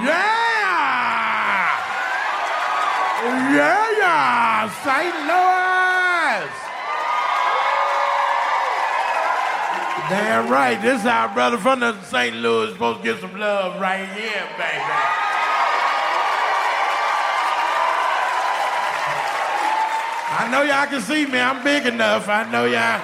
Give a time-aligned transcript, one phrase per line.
[0.00, 1.68] Yeah!
[3.52, 4.70] Yeah, yeah!
[4.80, 5.14] St.
[5.28, 6.48] Louis!
[10.08, 12.36] Damn right, this our brother from the St.
[12.36, 14.82] Louis supposed to get some love right here, baby.
[20.34, 21.38] I know y'all can see me.
[21.38, 22.28] I'm big enough.
[22.28, 23.00] I know y'all.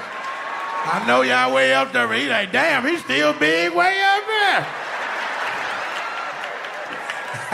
[0.91, 2.11] I know y'all way up there.
[2.15, 4.88] He like, damn, he's still big way up there.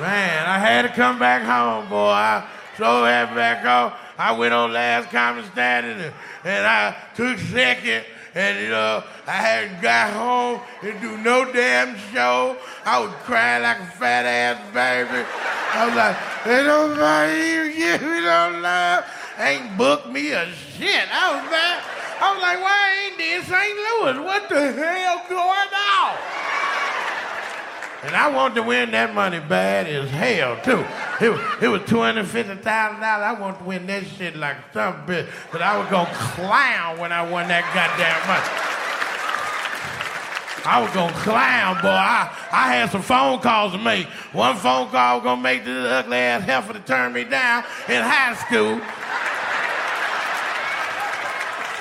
[0.00, 2.10] Man, I had to come back home, boy.
[2.10, 2.46] I
[2.76, 3.92] so happy back home.
[4.16, 8.04] I went on Last Comic Standing and, and I took second.
[8.34, 12.56] And you know, I hadn't got home and do no damn show.
[12.84, 15.26] I was crying like a fat ass baby.
[15.74, 19.04] I was like, they don't even give me no love.
[19.38, 21.08] Ain't booked me a shit.
[21.10, 21.82] I was mad.
[22.22, 23.76] I was like, why ain't this St.
[23.76, 24.24] Louis?
[24.24, 25.89] What the hell going on?
[28.02, 30.84] And I wanted to win that money bad as hell, too.
[31.22, 32.64] It was, it was $250,000.
[32.64, 35.28] I wanted to win that shit like some bitch.
[35.52, 38.70] But I was to clown when I won that goddamn money.
[40.64, 41.88] I was to clown, boy.
[41.88, 44.06] I, I had some phone calls to make.
[44.32, 48.02] One phone call was to make this ugly ass heifer to turn me down in
[48.02, 48.80] high school.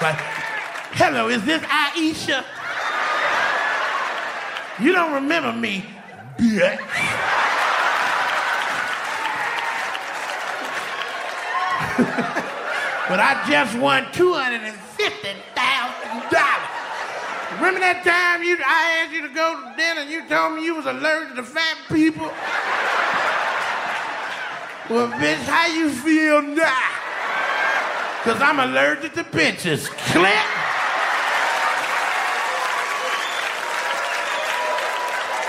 [0.02, 0.16] Like,
[0.96, 2.44] hello, is this Aisha?
[4.80, 5.84] You don't remember me,
[6.40, 6.80] bitch.
[13.10, 14.80] but I just won $250,000.
[17.58, 20.64] Remember that time you I asked you to go to dinner and you told me
[20.64, 22.32] you was allergic to fat people?
[24.90, 27.00] well, bitch, how you feel now?
[28.24, 29.88] Because I'm allergic to bitches.
[30.14, 30.69] Click.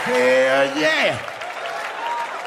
[0.04, 1.18] Hell yeah.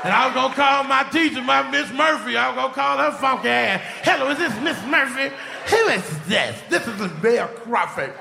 [0.04, 2.36] And I was gonna call my teacher, my Miss Murphy.
[2.36, 3.82] I was gonna call her funky ass.
[4.04, 5.34] Hello, is this Miss Murphy?
[5.70, 6.60] Who is this?
[6.70, 8.14] This is Lavell Crawford.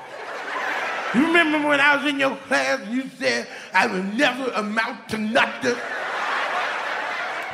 [1.13, 5.09] You remember when I was in your class and you said I would never amount
[5.09, 5.75] to nothing?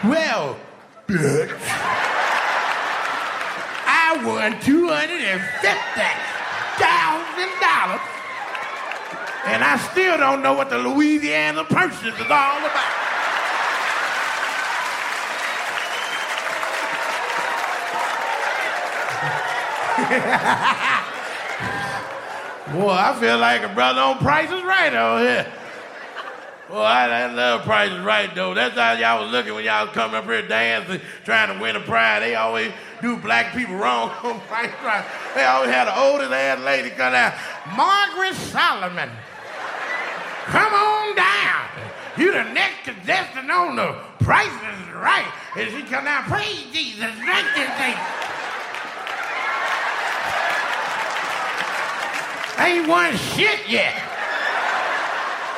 [0.03, 0.57] Well,
[1.07, 1.57] bitch.
[3.91, 6.11] I won two hundred and fifty
[6.77, 8.01] thousand dollars,
[9.45, 13.09] and I still don't know what the Louisiana Purchase is all about.
[22.71, 25.51] Boy, I feel like a brother on Price is Right over here.
[26.69, 28.53] Boy, I, I love Price is Right, though.
[28.53, 31.75] That's how y'all was looking when y'all was coming up here dancing, trying to win
[31.75, 32.21] a prize.
[32.21, 32.71] They always
[33.01, 35.05] do black people wrong on Price is Right.
[35.35, 37.33] They always had an oldest ass lady come out.
[37.75, 39.09] Margaret Solomon.
[40.49, 41.65] Come on down.
[42.17, 43.93] You the next contestant on the
[44.23, 45.31] Price is Right.
[45.55, 47.97] And she come down, praise Jesus, thank you, thank
[52.59, 53.95] ain't won shit yet.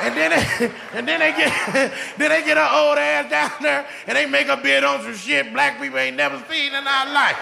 [0.00, 1.52] And then they, and then they get
[2.18, 5.14] then they get her old ass down there and they make a bid on some
[5.14, 7.38] shit black people ain't never seen in our life.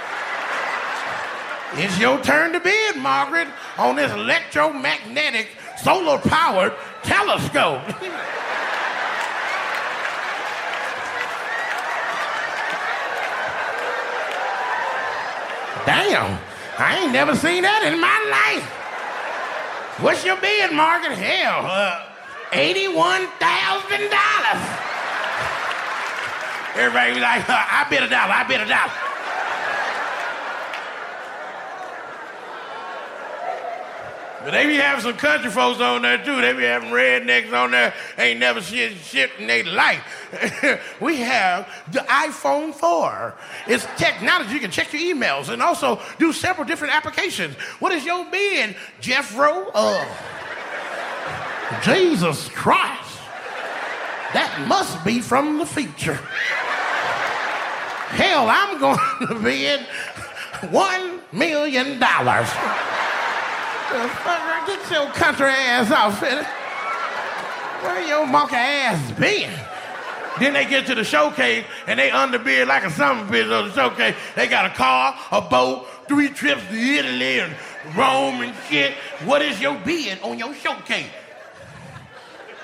[1.74, 3.46] It's your turn to bid, Margaret,
[3.78, 5.48] on this electromagnetic
[5.82, 7.82] solar powered telescope.
[15.86, 16.38] Damn,
[16.78, 18.62] I ain't never seen that in my life.
[20.00, 21.16] What's your bid, Margaret?
[21.16, 22.04] Hell, uh,
[22.52, 23.30] $81,000.
[26.76, 29.09] Everybody be like, uh, I bid a dollar, I bid a dollar.
[34.42, 36.40] But they be having some country folks on there too.
[36.40, 37.92] They be having rednecks on there.
[38.16, 40.02] Ain't never seen shit in their life.
[41.00, 43.34] we have the iPhone 4.
[43.66, 44.54] It's technology.
[44.54, 47.54] You can check your emails and also do several different applications.
[47.80, 49.70] What is your bid, Jeff Rowe?
[49.74, 50.04] Uh,
[51.82, 53.18] Jesus Christ.
[54.32, 56.18] That must be from the future.
[58.14, 58.98] Hell, I'm going
[59.28, 59.80] to bid
[60.72, 62.48] one million dollars.
[63.90, 66.20] Get your country ass off.
[67.82, 69.50] Where your monkey ass been?
[70.38, 73.74] Then they get to the showcase and they underbid like a summer bitch on the
[73.74, 74.14] showcase.
[74.36, 77.54] They got a car, a boat, three trips to Italy and
[77.96, 78.94] Rome and shit.
[79.24, 81.10] What is your bid on your showcase?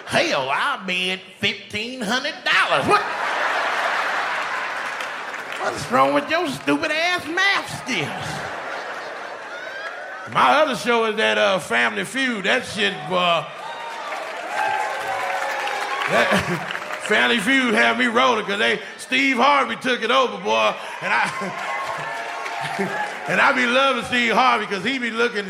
[0.07, 2.87] Hell, I bid fifteen hundred dollars.
[2.87, 3.03] What?
[5.61, 8.43] What's wrong with your stupid ass math skills?
[10.33, 12.45] My other show is that uh, Family Feud.
[12.47, 13.47] That shit, uh,
[16.11, 21.13] that Family Feud had me rolling because they Steve Harvey took it over, boy, and
[21.13, 21.31] I
[23.29, 25.47] and I be loving Steve Harvey because he be looking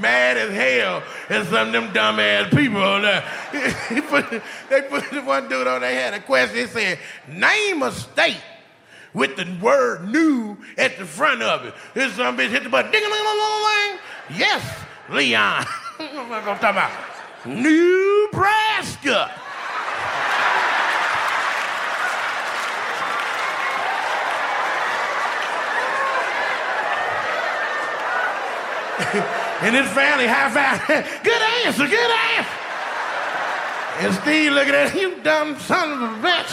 [0.00, 3.22] mad as hell at some of them dumbass people on there.
[3.90, 6.56] he put, they put one dude on there had a question.
[6.56, 6.98] He said,
[7.28, 8.40] "Name a state."
[9.12, 11.74] With the word new at the front of it.
[11.94, 12.90] This some bitch hit the button.
[14.30, 14.64] Yes,
[15.10, 15.64] Leon.
[15.96, 16.90] what am I gonna about?
[17.44, 19.30] Nebraska.
[29.62, 31.22] and his family high five.
[31.22, 32.50] good answer, good answer.
[34.00, 36.52] And Steve looking at you dumb son of a bitch.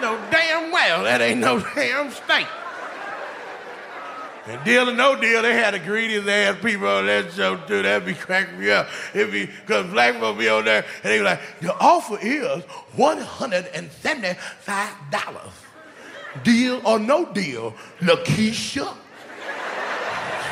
[0.00, 2.46] No damn well that ain't no damn state.
[4.48, 7.82] And deal or no deal, they had the greediest ass people on that show too.
[7.82, 8.88] That'd be cracking me up.
[9.12, 12.64] It'd be because black people be on there and they be like, the offer is
[12.96, 15.52] one hundred and seventy-five dollars.
[16.42, 18.94] Deal or no deal, Lakeisha.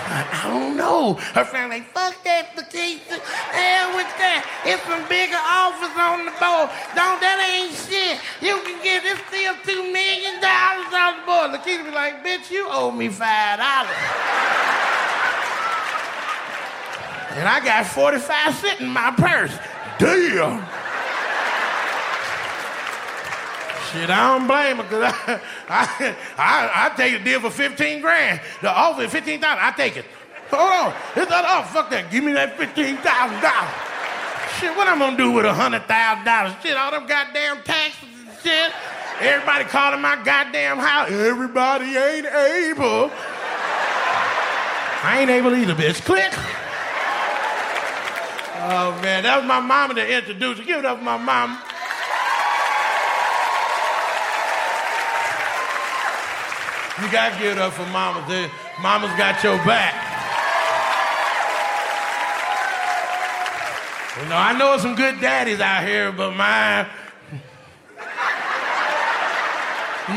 [0.07, 1.15] I don't know.
[1.35, 3.19] Her family, fuck that Lakeisha.
[3.19, 4.47] Hell with that.
[4.65, 6.71] It's some bigger offers on the board.
[6.95, 8.19] Don't that ain't shit.
[8.41, 11.49] You can get this still two million dollars on the board.
[11.53, 13.97] The Lakeisha be like, bitch, you owe me five dollars.
[17.37, 19.53] and I got 45 sitting in my purse.
[19.99, 20.65] Damn.
[23.93, 28.01] Shit, I don't blame her because I, I, I, I take a deal for 15
[28.01, 28.41] grand.
[28.63, 29.45] The offer is 15,000.
[29.47, 30.05] I take it.
[30.51, 30.95] Hold on.
[31.15, 31.73] It's not off.
[31.73, 32.11] Fuck that.
[32.11, 34.61] Give me that $15,000.
[34.61, 36.63] Shit, what I'm gonna do with a $100,000?
[36.63, 38.73] Shit, all them goddamn taxes and shit.
[39.21, 41.11] Everybody calling my goddamn house.
[41.11, 43.11] Everybody ain't able.
[45.03, 46.05] I ain't able either, bitch.
[46.05, 46.33] Click.
[48.69, 49.23] Oh, man.
[49.23, 51.63] That was my mama that introduced Give it up for my mama.
[57.03, 58.25] You gotta give it up for mama.
[58.27, 58.51] Dude.
[58.81, 59.95] Mama's got your back.
[64.23, 66.87] You know, I know some good daddies out here, but mine.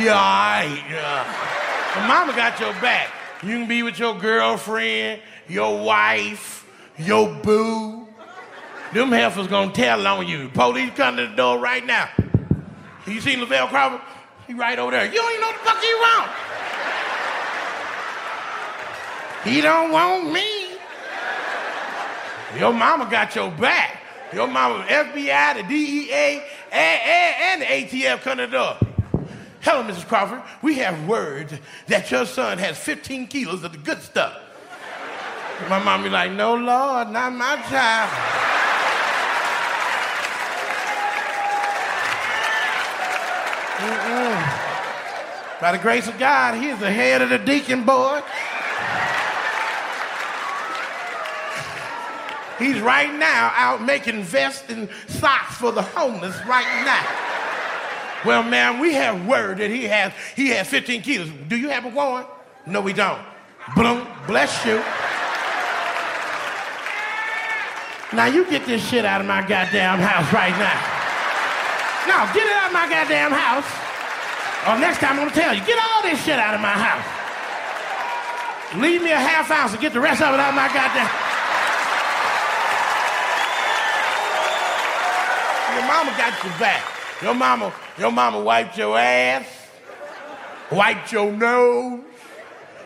[0.02, 0.84] yeah, all right.
[0.90, 1.92] Yeah.
[1.96, 3.12] But mama got your back.
[3.44, 6.66] You can be with your girlfriend, your wife,
[6.98, 8.08] your boo.
[8.94, 10.48] Them heifers gonna tell on you.
[10.50, 12.10] Police come to the door right now.
[13.06, 14.02] You seen Lavell Crawford?
[14.48, 15.06] He right over there.
[15.06, 16.32] You don't even know the fuck he want.
[19.44, 20.78] He don't want me.
[22.58, 24.02] Your mama got your back.
[24.34, 28.78] Your mama, FBI, the DEA, and, and, and the ATF coming to the door.
[29.62, 30.08] Hello, Mrs.
[30.08, 30.42] Crawford.
[30.62, 34.38] We have word that your son has 15 kilos of the good stuff.
[35.68, 38.10] My mom be like, no, Lord, not my child.
[43.80, 45.62] Mm-mm.
[45.62, 48.24] By the grace of God, he is the head of the deacon board.
[52.60, 57.30] He's right now out making vests and socks for the homeless right now.
[58.26, 61.32] Well, man, we have word that he has he has 15 kilos.
[61.48, 62.28] Do you have a warrant?
[62.68, 63.22] No, we don't.
[63.76, 64.84] Boom, bless you.
[68.12, 70.80] Now you get this shit out of my goddamn house right now.
[72.08, 73.70] Now get it out of my goddamn house.
[74.68, 77.06] Or next time I'm gonna tell you, get all this shit out of my house.
[78.82, 81.10] Leave me a half ounce and get the rest of it out of my goddamn.
[85.76, 86.84] Your mama got your back.
[87.22, 89.46] Your mama, your mama wiped your ass,
[90.72, 92.00] wiped your nose,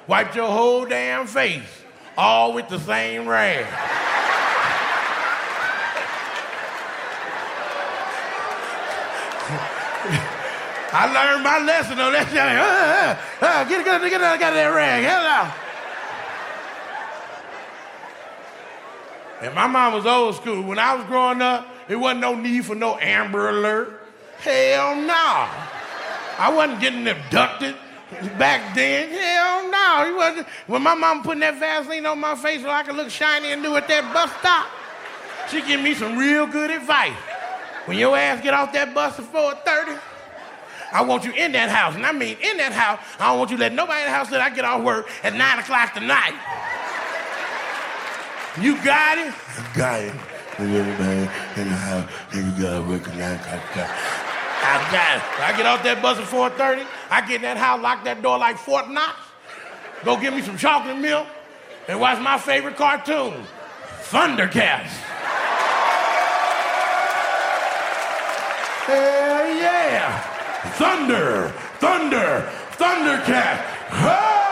[0.07, 1.61] wiped your whole damn face,
[2.17, 3.65] all with the same rag.
[10.95, 12.27] I learned my lesson on that.
[12.33, 15.03] Uh, uh, uh, get it, get it, get it, get that rag.
[15.03, 15.51] Hello.
[19.41, 20.63] And my mom was old school.
[20.63, 24.01] When I was growing up, there wasn't no need for no Amber Alert.
[24.39, 25.47] Hell no.
[26.37, 27.75] I wasn't getting abducted
[28.37, 29.09] back then.
[29.09, 30.05] Hell no.
[30.07, 30.47] He wasn't.
[30.67, 33.61] When my mom putting that Vaseline on my face so I could look shiny and
[33.61, 34.67] new at that bus stop,
[35.49, 37.13] she give me some real good advice.
[37.85, 39.99] When your ass get off that bus at 4:30,
[40.93, 41.95] I want you in that house.
[41.95, 42.99] And I mean in that house.
[43.19, 45.33] I don't want you let nobody in the house that I get off work at
[45.33, 46.35] 9 o'clock tonight.
[48.61, 49.33] You got it?
[49.57, 50.32] I got it.
[50.59, 51.29] Everybody
[51.59, 53.89] in the house, you got work at 9 o'clock.
[54.65, 55.23] I got it.
[55.41, 56.85] I get off that bus at 4.30.
[57.09, 59.15] I get in that house, lock that door like Fort Knox.
[60.05, 61.27] Go get me some chocolate milk
[61.87, 63.33] and watch my favorite cartoon,
[64.09, 64.93] Thundercats.
[68.85, 70.19] Hell yeah!
[70.77, 73.65] Thunder, thunder, Thundercat.
[73.91, 74.43] Oh!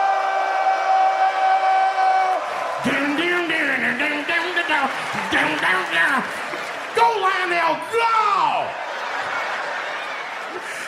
[2.84, 6.22] Ding, ding, ding, ding, ding, ding, ding, ding, ding, ding.
[6.94, 8.12] Go, Lion-O, go!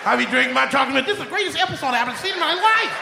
[0.07, 1.07] I be drinking my chocolate milk.
[1.07, 2.95] This is the greatest episode I've ever seen in my life.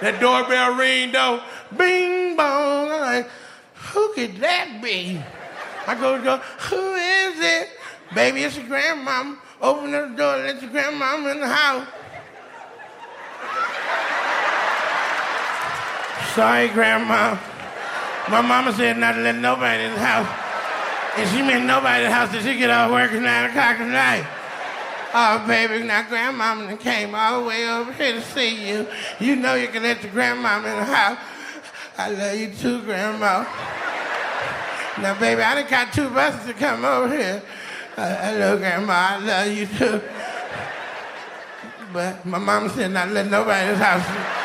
[0.00, 1.42] That doorbell ring though,
[1.76, 2.90] bing bong.
[2.90, 3.28] I'm like,
[3.92, 5.20] who could that be?
[5.86, 7.68] I go who is it?
[8.14, 9.38] Baby, it's your grandmama.
[9.60, 11.86] Open the door, let your grandmama in the house.
[16.34, 17.36] Sorry, grandma.
[18.28, 20.28] My mama said not to let nobody in the house.
[21.18, 23.80] And she meant nobody in the house till she get off work at 9 o'clock
[23.80, 24.26] at night.
[25.12, 28.86] Oh, baby, now grandmama came all the way over here to see you.
[29.18, 31.18] You know you can let your grandmama in the house.
[31.98, 33.44] I love you too, grandma.
[35.02, 37.42] Now, baby, I done got two buses to come over here.
[37.96, 40.00] Uh, I love grandma, I love you too.
[41.92, 44.39] But my mama said not to let nobody in the house.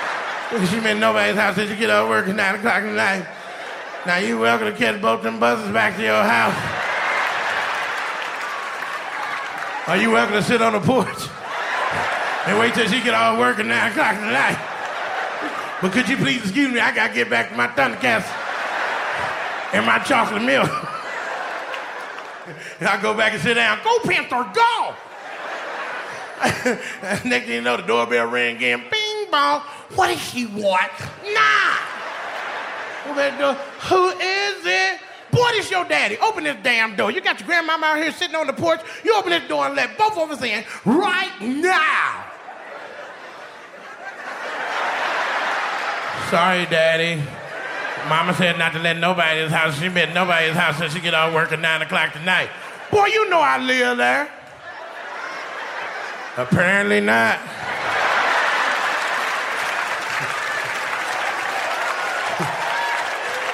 [0.50, 3.26] She meant nobody's house till you get off work at 9 o'clock at night.
[4.06, 6.54] Now, you welcome to catch both them buses back to your house.
[9.88, 11.08] Are you welcome to sit on the porch
[12.48, 14.60] and wait till she get off work at 9 o'clock at night?
[15.82, 16.80] But could you please excuse me?
[16.80, 18.32] I got to get back to my Thundercats
[19.74, 20.70] and my chocolate milk.
[22.80, 23.80] and I go back and sit down.
[23.84, 24.96] Go, Panthro, go!
[27.28, 28.84] Next thing you know, the doorbell rang again.
[29.32, 29.62] Bong.
[29.96, 30.92] What does she want?
[31.34, 31.76] Nah.
[33.06, 35.00] Who is it?
[35.32, 36.18] Boy, this your daddy.
[36.20, 37.12] Open this damn door.
[37.12, 38.80] You got your grandmama out here sitting on the porch.
[39.04, 42.26] You open this door and let both of us in right now.
[46.32, 47.22] Sorry, daddy.
[48.08, 49.78] Mama said not to let nobody in this house.
[49.80, 52.50] She meant nobody in his house till she get off work at 9 o'clock tonight.
[52.92, 54.30] Boy, you know I live there.
[56.38, 57.40] Apparently not.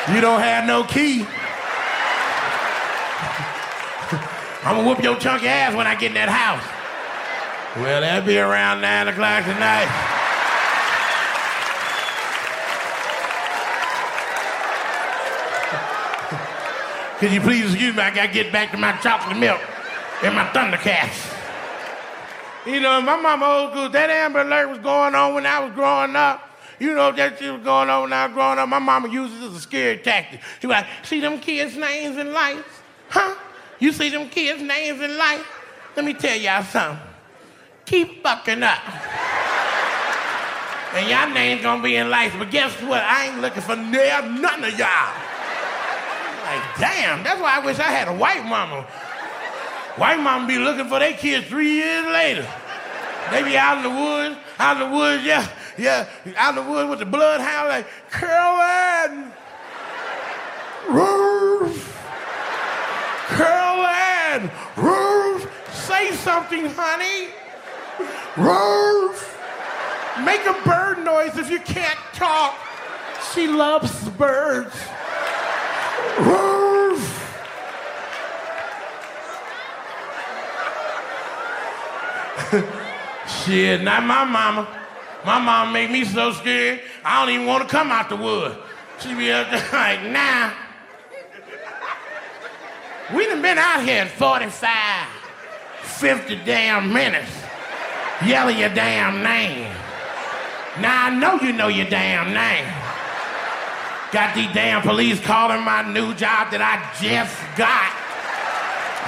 [0.09, 1.25] You don't have no key.
[4.63, 6.63] I'm gonna whoop your chunky ass when I get in that house.
[7.81, 9.87] Well, that'll be around 9 o'clock tonight.
[17.19, 18.01] Could you please excuse me?
[18.01, 19.61] I gotta get back to my chocolate milk
[20.23, 21.37] and my Thundercats.
[22.65, 25.73] You know, my mama old school, that Amber Alert was going on when I was
[25.73, 26.50] growing up.
[26.81, 28.67] You know that shit was going on when I was growing up.
[28.67, 30.41] My mama used it as a scary tactic.
[30.59, 32.67] She was like, see them kids' names in lights?
[33.07, 33.35] Huh?
[33.77, 35.43] You see them kids' names in lights?
[35.95, 36.97] Let me tell y'all something.
[37.85, 38.79] Keep fucking up.
[40.95, 43.03] and y'all names gonna be in lights, but guess what?
[43.03, 45.13] I ain't looking for none of y'all.
[46.43, 48.81] Like, damn, that's why I wish I had a white mama.
[49.97, 52.47] White mama be looking for their kids three years later.
[53.29, 55.47] They be out in the woods, out in the woods, yeah,
[55.81, 56.07] yeah,
[56.37, 59.33] out in the woods with the bloodhound, like, Carol Ann!
[60.87, 61.97] Ruth!
[63.29, 64.51] Carol Ann!
[64.77, 65.49] Ruth!
[65.73, 67.29] Say something, honey!
[68.37, 69.37] Ruth!
[70.23, 72.55] Make a bird noise if you can't talk.
[73.33, 74.75] She loves birds.
[76.19, 77.07] Ruth!
[83.45, 84.80] Shit, not my mama.
[85.25, 88.57] My mom made me so scared, I don't even want to come out the wood.
[88.99, 90.51] She be up there like, nah.
[93.15, 95.07] We done been out here in 45,
[95.83, 97.31] 50 damn minutes,
[98.25, 99.71] yelling your damn name.
[100.79, 102.65] Now I know you know your damn name.
[104.11, 107.91] Got these damn police calling my new job that I just got.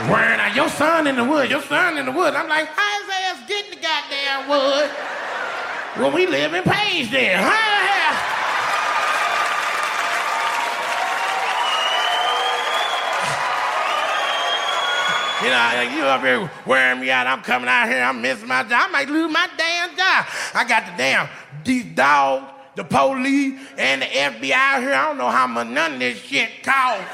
[0.10, 2.34] Wearing out, your son in the wood, your son in the wood.
[2.36, 4.90] I'm like, how his ass get in the goddamn wood?
[5.96, 7.38] Well, we live in Pagedale.
[7.38, 7.74] Huh?
[15.44, 17.28] You know, you up here wearing me out.
[17.28, 18.02] I'm coming out here.
[18.02, 18.72] I'm missing my job.
[18.72, 20.26] I might lose my damn job.
[20.56, 21.30] I got the damn
[21.64, 24.94] these dogs, the police, and the FBI out here.
[24.94, 27.06] I don't know how much none of this shit costs.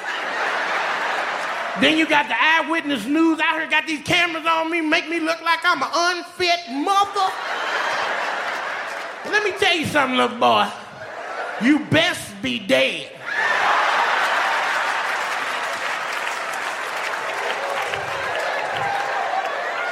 [1.81, 3.69] then you got the eyewitness news out here.
[3.69, 7.33] Got these cameras on me, make me look like I'm an unfit mother.
[9.25, 10.69] Let me tell you something, little boy.
[11.61, 13.11] You best be dead.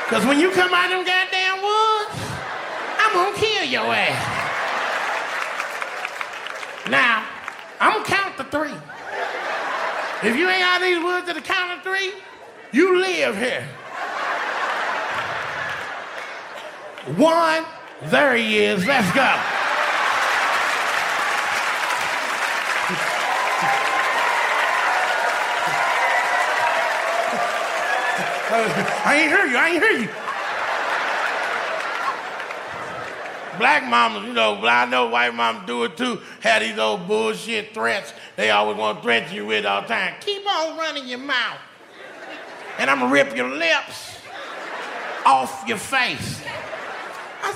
[0.05, 2.21] Because when you come out of them goddamn woods,
[2.97, 4.37] I'm going to kill your ass.
[6.89, 7.25] Now,
[7.81, 8.73] I'm going to count to three.
[10.23, 12.13] If you ain't out of these woods at the count of three,
[12.71, 13.67] you live here.
[17.17, 17.65] One,
[18.03, 18.85] there he is.
[18.85, 19.39] Let's go.
[28.49, 29.57] I ain't hear you.
[29.57, 30.09] I ain't hear you.
[33.57, 36.21] Black mamas, you know, I know white mamas do it too.
[36.41, 38.13] Had these old bullshit threats.
[38.35, 40.13] They always want to threaten you with all the time.
[40.21, 41.57] Keep on running your mouth.
[42.77, 44.17] And I'm gonna rip your lips
[45.25, 46.41] off your face.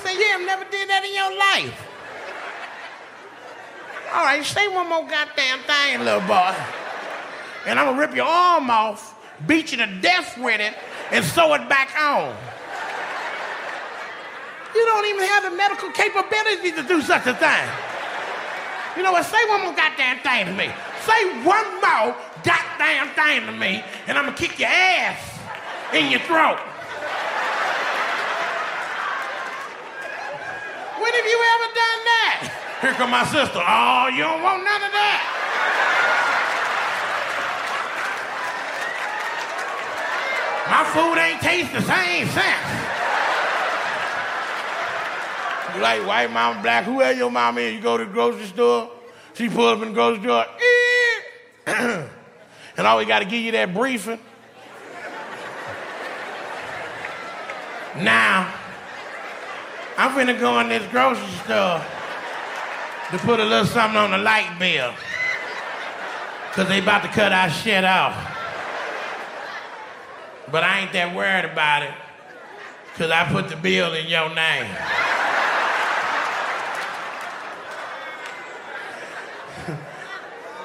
[0.02, 1.88] Said, yeah, I've never did that in your life.
[4.12, 6.54] All right, say one more goddamn thing, little boy.
[7.66, 9.14] And I'm gonna rip your arm off,
[9.46, 10.74] beat you to death with it,
[11.10, 12.36] and sew it back on.
[14.74, 17.68] You don't even have the medical capability to do such a thing.
[18.96, 19.24] You know what?
[19.24, 20.70] Say one more goddamn thing to me.
[21.06, 25.38] Say one more goddamn thing to me, and I'm gonna kick your ass
[25.94, 26.58] in your throat.
[31.00, 32.71] When have you ever done that?
[32.82, 33.62] Here come my sister.
[33.64, 35.22] Oh, you don't want none of that.
[40.68, 42.82] My food ain't taste the same since.
[45.76, 48.46] You like white mama, black, Who whoever your mama is, you go to the grocery
[48.46, 48.90] store,
[49.34, 50.46] she pull up in the grocery store,
[52.76, 54.18] and all we gotta give you that briefing.
[57.96, 58.52] Now,
[59.96, 61.80] I'm finna go in this grocery store
[63.12, 64.94] to put a little something on the light bill.
[66.52, 68.16] Cause they about to cut our shit off.
[70.50, 71.92] But I ain't that worried about it.
[72.96, 74.66] Cause I put the bill in your name.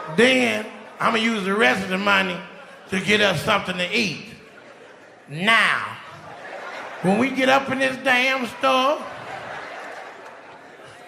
[0.18, 0.66] then
[1.02, 2.38] I'm gonna use the rest of the money
[2.92, 4.24] to get us something to eat.
[5.28, 5.98] Now,
[7.02, 9.04] when we get up in this damn store,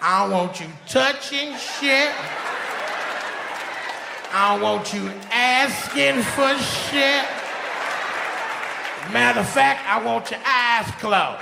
[0.02, 2.12] I don't want you touching shit.
[4.32, 7.26] I don't want you asking for shit.
[9.12, 11.40] Matter of fact, I want your eyes closed.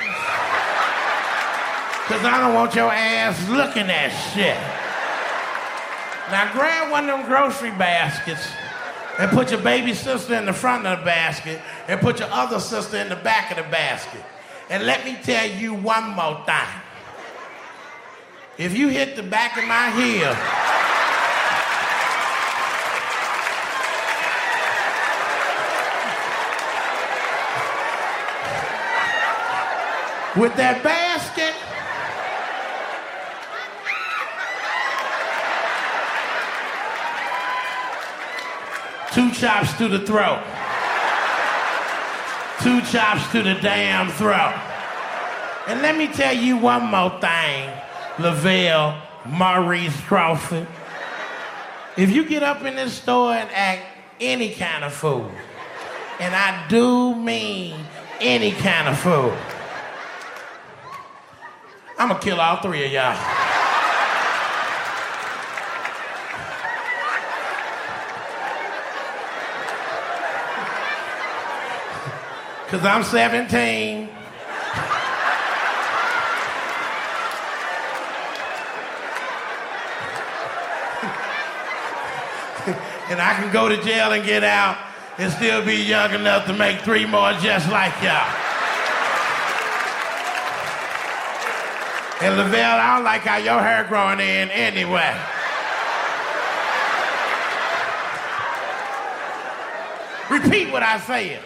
[2.09, 4.57] Because I don't want your ass looking at shit.
[6.33, 8.49] Now grab one of them grocery baskets
[9.19, 12.59] and put your baby sister in the front of the basket and put your other
[12.59, 14.23] sister in the back of the basket.
[14.71, 16.88] And let me tell you one more thing.
[18.59, 20.35] If you hit the back of my heel,
[30.43, 31.55] with that basket,
[39.15, 40.43] two chops to the throat.
[42.63, 44.55] Two chops to the damn throat.
[45.69, 47.71] And let me tell you one more thing,
[48.19, 50.67] Lavell Maurice Crawford.
[51.97, 53.85] If you get up in this store and act
[54.21, 55.31] any kind of fool,
[56.19, 57.77] and I do mean
[58.21, 59.37] any kind of fool,
[61.97, 63.15] I'm gonna kill all three of y'all.
[72.69, 74.18] Cause I'm 17.
[83.11, 84.79] and I can go to jail and get out
[85.19, 88.49] and still be young enough to make three more just like y'all.
[92.21, 95.17] And Lavell, I don't like how your hair growing in anyway.
[100.29, 101.41] Repeat what I said.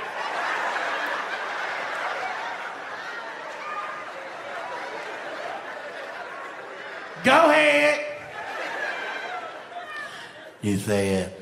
[7.22, 8.00] Go ahead.
[10.62, 11.32] You said,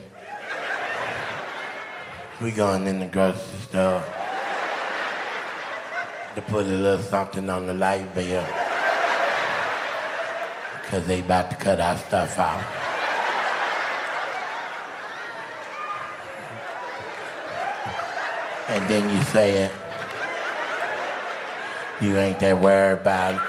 [2.41, 4.03] we going in the grocery store
[6.35, 8.47] to put a little something on the light bill
[10.81, 12.65] because they about to cut our stuff out.
[18.71, 19.71] And then you said,
[22.01, 23.41] you ain't that worried about it.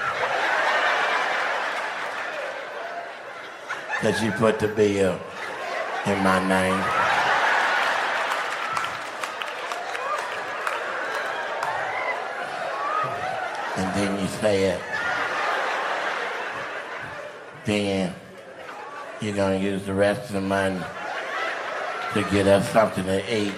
[3.94, 5.18] Because you put the bill
[6.06, 6.82] in my name.
[13.76, 14.80] And then you say it.
[17.64, 18.14] Then
[19.20, 20.80] you're going to use the rest of the money
[22.14, 23.54] to get us something to eat.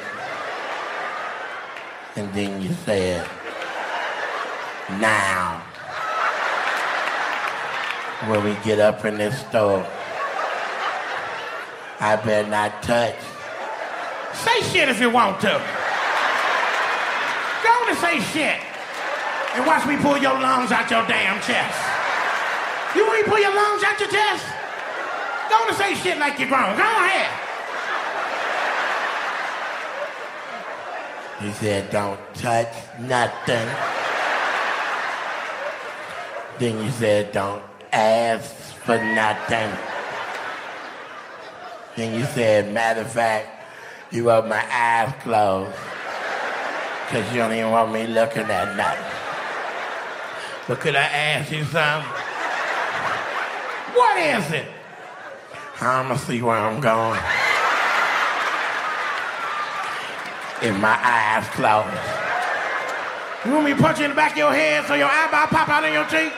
[2.17, 3.29] And then you say it.
[5.01, 5.63] Now.
[8.29, 9.87] When we get up in this store,
[12.01, 13.17] I better not touch.
[14.35, 15.55] Say shit if you want to.
[17.63, 18.61] Go on and say shit.
[19.55, 21.79] And watch me pull your lungs out your damn chest.
[22.97, 24.45] You want me to pull your lungs out your chest?
[25.49, 26.77] Go on and say shit like you're grown.
[26.77, 27.31] Go ahead.
[31.41, 33.69] He said, don't touch nothing.
[36.59, 38.55] Then you said, don't ask
[38.85, 39.94] for nothing.
[41.97, 43.49] Then you said, matter of fact,
[44.11, 45.77] you want my eyes closed.
[47.07, 49.05] Because you don't even want me looking at nothing.
[50.67, 52.11] But could I ask you something?
[53.95, 54.67] What is it?
[55.81, 57.21] I'm gonna see where I'm going.
[60.63, 62.25] If my eyes closed.
[63.45, 65.47] You want me to punch you in the back of your head so your eyeball
[65.49, 66.33] pop out in your cheek?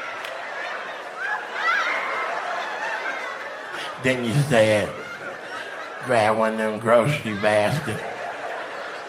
[4.02, 4.92] Then you said,
[6.06, 8.00] grab one of them grocery baskets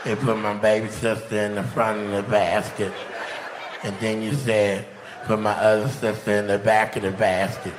[0.04, 2.92] and put my baby sister in the front of the basket.
[3.84, 4.84] And then you said,
[5.26, 7.74] put my other sister in the back of the basket.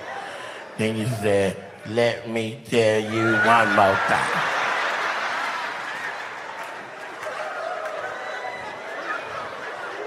[0.77, 1.57] Then you said,
[1.89, 4.55] let me tell you one more time.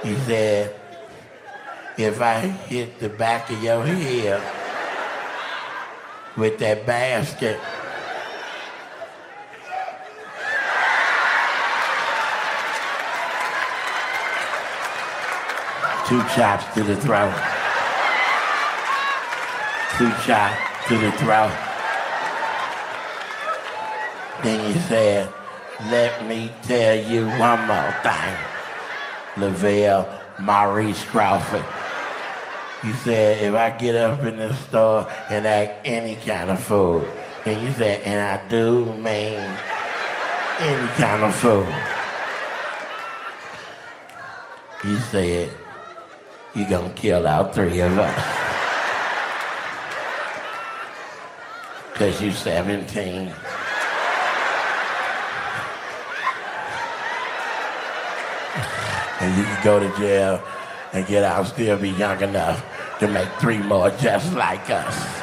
[0.04, 0.74] He said,
[1.97, 4.41] if I hit the back of your head
[6.38, 7.60] with that basket,
[16.12, 17.32] two chops to the throat.
[19.97, 21.56] Two chops to the throat.
[24.43, 25.34] Then you said,
[25.89, 28.36] let me tell you one more thing.
[29.38, 30.06] Lavell
[30.41, 31.63] Maurice Crawford.
[32.84, 37.08] You said, if I get up in the store and act any kind of fool,
[37.45, 39.39] and you said, and I do mean
[40.60, 41.65] any kind of fool.
[44.84, 45.52] You said,
[46.53, 48.51] you gonna kill all three of us.
[51.95, 53.33] Cause you 17.
[59.19, 60.43] And you can go to jail
[60.93, 62.65] and get out, still be young enough
[62.99, 65.21] to make three more just like us.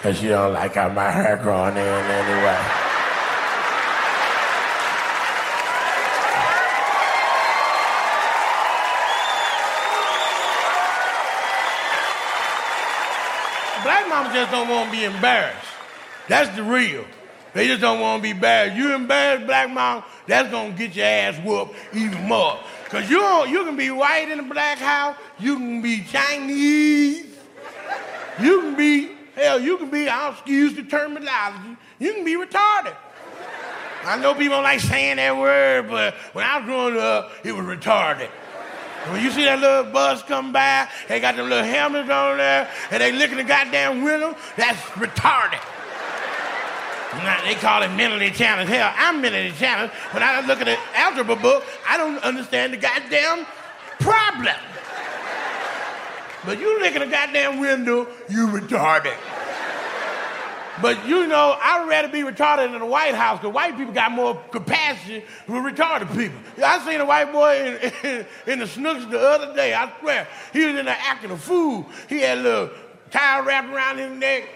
[0.00, 2.83] Cause you don't like how my hair growing in anyway.
[14.24, 15.66] Mama just don't want to be embarrassed.
[16.28, 17.04] That's the real.
[17.52, 18.76] They just don't want to be embarrassed.
[18.76, 22.58] You embarrassed, black mom, that's gonna get your ass whooped even more.
[22.88, 27.26] Cause you you can be white in the black house, you can be Chinese,
[28.40, 32.94] you can be hell, you can be, I'll excuse the terminology, you can be retarded.
[34.04, 37.52] I know people don't like saying that word, but when I was growing up, it
[37.52, 38.28] was retarded.
[39.10, 42.70] When you see that little bus come by, they got them little helmets on there,
[42.90, 45.60] and they licking the goddamn window, that's retarded.
[47.12, 48.72] Now, they call it mentally challenged.
[48.72, 49.94] Hell, I'm mentally challenged.
[50.10, 53.46] When I look at an algebra book, I don't understand the goddamn
[54.00, 54.56] problem.
[56.44, 59.16] But you at the goddamn window, you retarded.
[60.82, 64.10] But you know, I'd rather be retarded in the White House because white people got
[64.10, 66.38] more capacity than retarded people.
[66.64, 70.26] I seen a white boy in, in, in, the Schnucks the other day, I swear.
[70.52, 71.86] He was in there acting a fool.
[72.08, 72.70] He had a little
[73.10, 74.48] towel wrapped around his neck.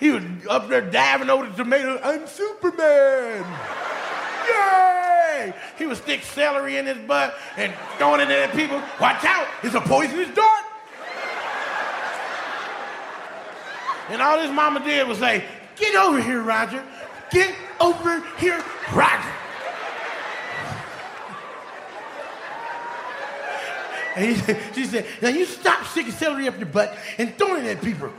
[0.00, 2.00] He was up there diving over the tomato.
[2.02, 3.44] I'm Superman.
[4.48, 5.54] Yay!
[5.76, 8.80] He would stick celery in his butt and throwing it at people.
[9.00, 10.64] Watch out, it's a poisonous dart.
[14.08, 15.44] And all his mama did was say,
[15.76, 16.84] Get over here, Roger.
[17.30, 19.32] Get over here, Roger.
[24.16, 27.76] And he, she said, Now you stop sticking celery up your butt and throwing it
[27.76, 28.10] at people.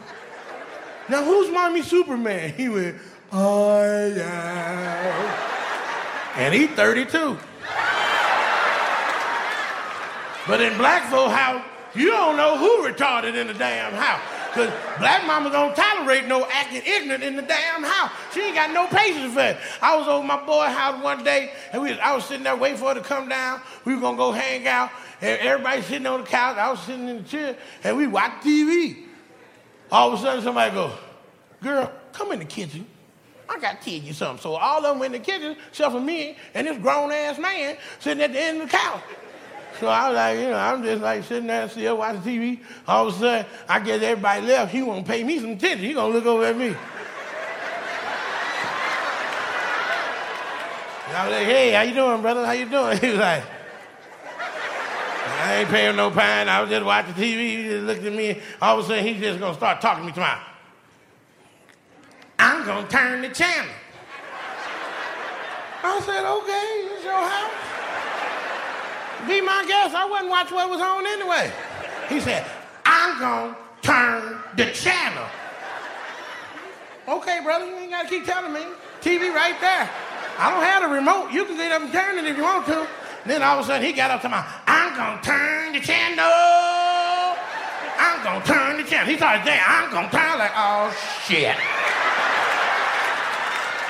[1.09, 2.53] Now who's mommy Superman?
[2.53, 2.97] He went,
[3.31, 5.47] I am.
[6.35, 7.37] And he's 32.
[10.47, 11.63] But in black folk house,
[11.95, 14.36] you don't know who retarded in the damn house.
[14.49, 18.11] Because black mama don't tolerate no acting ignorant in the damn house.
[18.33, 19.57] She ain't got no patience for it.
[19.81, 22.77] I was over my boy house one day, and we, I was sitting there waiting
[22.77, 23.61] for her to come down.
[23.85, 24.89] We were going to go hang out,
[25.21, 26.57] and everybody sitting on the couch.
[26.57, 29.03] I was sitting in the chair, and we watched TV.
[29.91, 30.91] All of a sudden, somebody go,
[31.61, 32.85] girl, come in the kitchen.
[33.49, 34.41] I got to tell you something.
[34.41, 37.77] So all of them went in the kitchen, except for me and this grown-ass man
[37.99, 39.01] sitting at the end of the couch.
[39.79, 42.59] So I was like, you know, I'm just like sitting there still watching TV.
[42.87, 44.71] All of a sudden, I guess everybody left.
[44.71, 45.85] He won't pay me some attention.
[45.85, 46.75] He gonna look over at me.
[51.09, 52.45] I was like, hey, how you doing, brother?
[52.45, 52.97] How you doing?
[53.01, 53.43] He was like,
[55.39, 56.49] I ain't paying no pine.
[56.49, 57.57] I was just watching TV.
[57.57, 58.41] He just looked at me.
[58.61, 60.41] All of a sudden, he's just gonna start talking to me tomorrow.
[62.39, 63.71] I'm gonna turn the channel.
[65.83, 67.86] I said, okay, it's your house.
[69.25, 69.95] Be my guest.
[69.95, 71.51] I wouldn't watch what was on anyway.
[72.09, 72.45] He said,
[72.85, 75.25] I'm going to turn the channel.
[77.07, 78.61] Okay, brother, you ain't got to keep telling me.
[79.01, 79.89] TV right there.
[80.37, 81.31] I don't have the remote.
[81.31, 82.87] You can get up and turn it if you want to.
[83.25, 85.79] then all of a sudden he got up to my, I'm going to turn the
[85.79, 86.25] channel.
[87.97, 89.07] I'm going to turn the channel.
[89.09, 90.93] He started saying, I'm going to turn like, oh,
[91.25, 91.55] shit.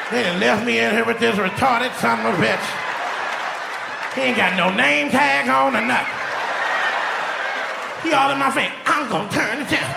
[0.09, 2.86] Then left me in here with this retarded son of a bitch.
[4.17, 6.09] He ain't got no name tag on or nothing.
[8.01, 8.73] He all in my face.
[8.89, 9.93] I'm gonna turn the channel.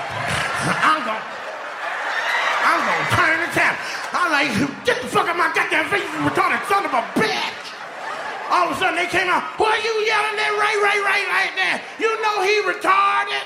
[0.85, 3.81] I'm gonna, I'm gonna turn the channel.
[4.13, 4.53] I'm like,
[4.85, 7.65] get the fuck out my goddamn face, you retarded son of a bitch.
[8.53, 11.27] All of a sudden they came out, why are you yelling that right, right, right
[11.41, 11.81] like that?
[11.97, 13.45] You know he retarded.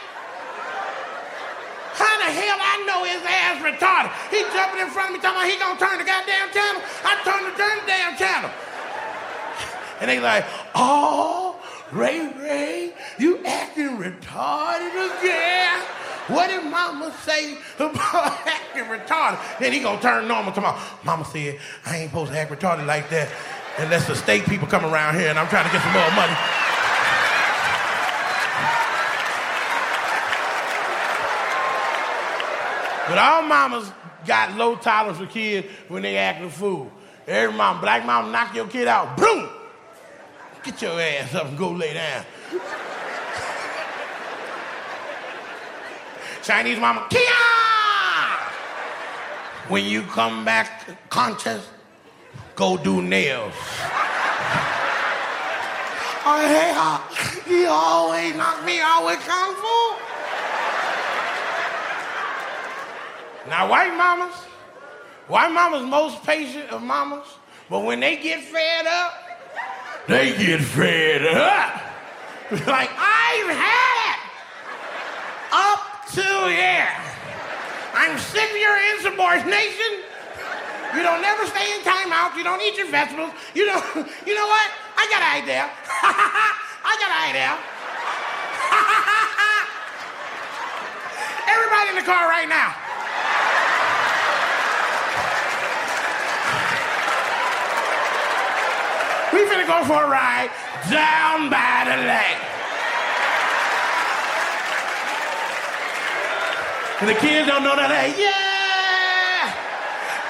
[1.94, 4.10] How the hell I know his ass retarded?
[4.34, 6.82] He jumping in front of me talking about he gonna turn the goddamn channel.
[7.06, 8.50] I turn the turn the damn channel.
[10.04, 11.58] And they like, oh,
[11.90, 15.80] Ray Ray, you acting retarded again.
[16.26, 19.40] What did mama say about acting retarded?
[19.58, 20.78] Then he gonna turn normal tomorrow.
[21.04, 23.30] Mama said, I ain't supposed to act retarded like that
[23.78, 26.36] unless the state people come around here and I'm trying to get some more money.
[33.08, 33.90] But all mamas
[34.26, 36.92] got low tolerance for kids when they act a fool.
[37.26, 39.48] Every mom, black mom, knock your kid out, boom,
[40.64, 42.24] Get your ass up and go lay down.
[46.42, 47.20] Chinese mama, Kia!
[49.68, 51.68] When you come back conscious,
[52.54, 53.52] go do nails.
[56.24, 56.98] oh, hey, uh,
[57.46, 59.96] he always knock me out with kung fu.
[63.50, 64.34] Now, white mamas,
[65.28, 67.26] white mamas most patient of mamas,
[67.68, 69.24] but when they get fed up,
[70.06, 71.80] they get fed up.
[72.66, 74.20] like, I've had it
[75.50, 75.80] up
[76.12, 76.92] to here.
[77.94, 80.02] I'm sick of your insubordination.
[80.94, 82.36] You don't never stay in timeout.
[82.36, 83.32] You don't eat your vegetables.
[83.54, 83.82] You don't,
[84.26, 84.70] you know what?
[84.96, 85.70] I got an idea.
[86.84, 87.54] I got an idea.
[91.48, 92.74] Everybody in the car right now.
[99.34, 100.48] We finna go for a ride
[100.88, 102.38] down by the lake.
[107.00, 109.50] And the kids don't know that they, yeah,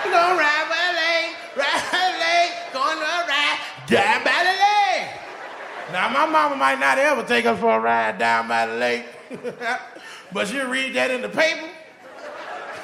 [0.00, 4.56] we're gonna ride by the lake, ride by the lake, gonna ride down by the
[4.56, 5.12] lake.
[5.92, 9.04] Now, my mama might not ever take us for a ride down by the lake,
[10.32, 11.68] but she'll read that in the paper.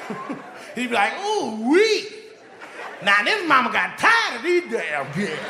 [0.75, 2.07] He'd be like, ooh, wee.
[3.03, 5.41] Now, this mama got tired of these damn kids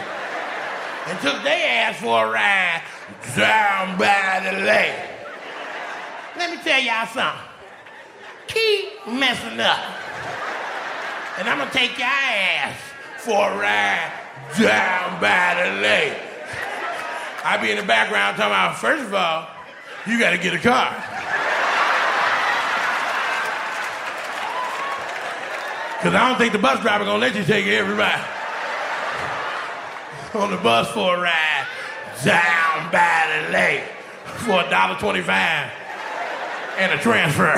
[1.07, 2.83] and took their ass for a ride
[3.35, 4.95] down by the lake.
[6.37, 7.41] Let me tell y'all something.
[8.47, 9.79] Keep messing up.
[11.39, 12.77] And I'm gonna take your ass
[13.17, 14.11] for a ride
[14.59, 16.17] down by the lake.
[17.43, 19.47] I be in the background talking about, first of all,
[20.05, 20.89] you gotta get a car.
[26.01, 28.21] Cause I don't think the bus driver gonna let you take everybody
[30.33, 31.67] on the bus for a ride
[32.23, 33.83] down by the lake
[34.25, 35.71] for a dollar twenty-five
[36.77, 37.53] and a transfer.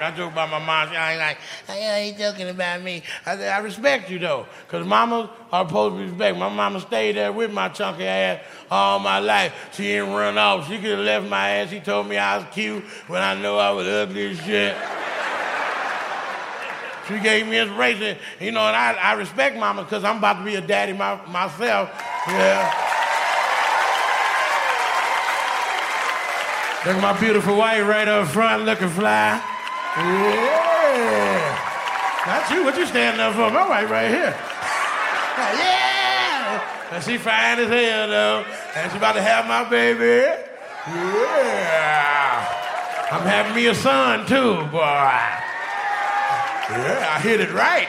[0.00, 0.88] I joke about my mom.
[0.90, 3.02] She ain't like, I ain't joking about me.
[3.24, 6.36] I said, I respect you though, because mamas are supposed to respect.
[6.36, 9.70] My mama stayed there with my chunky ass all my life.
[9.72, 10.68] She didn't run off.
[10.68, 11.70] She could have left my ass.
[11.70, 14.76] She told me I was cute when I know I was ugly as shit.
[17.06, 20.44] She gave me inspiration, you know, and I, I respect mama because I'm about to
[20.44, 21.90] be a daddy my, myself.
[22.28, 22.84] Yeah.
[26.86, 29.42] Look at my beautiful wife right up front looking fly.
[29.96, 31.64] Yeah.
[32.26, 32.64] Not you.
[32.64, 33.50] What you standing up for?
[33.50, 34.36] My wife right here.
[35.36, 36.92] Yeah.
[36.92, 38.44] And she fine as hell though.
[38.76, 40.30] And she about to have my baby.
[40.86, 41.94] Yeah.
[43.10, 45.43] I'm having me a son too, boy.
[46.70, 47.88] Yeah, I hit it right.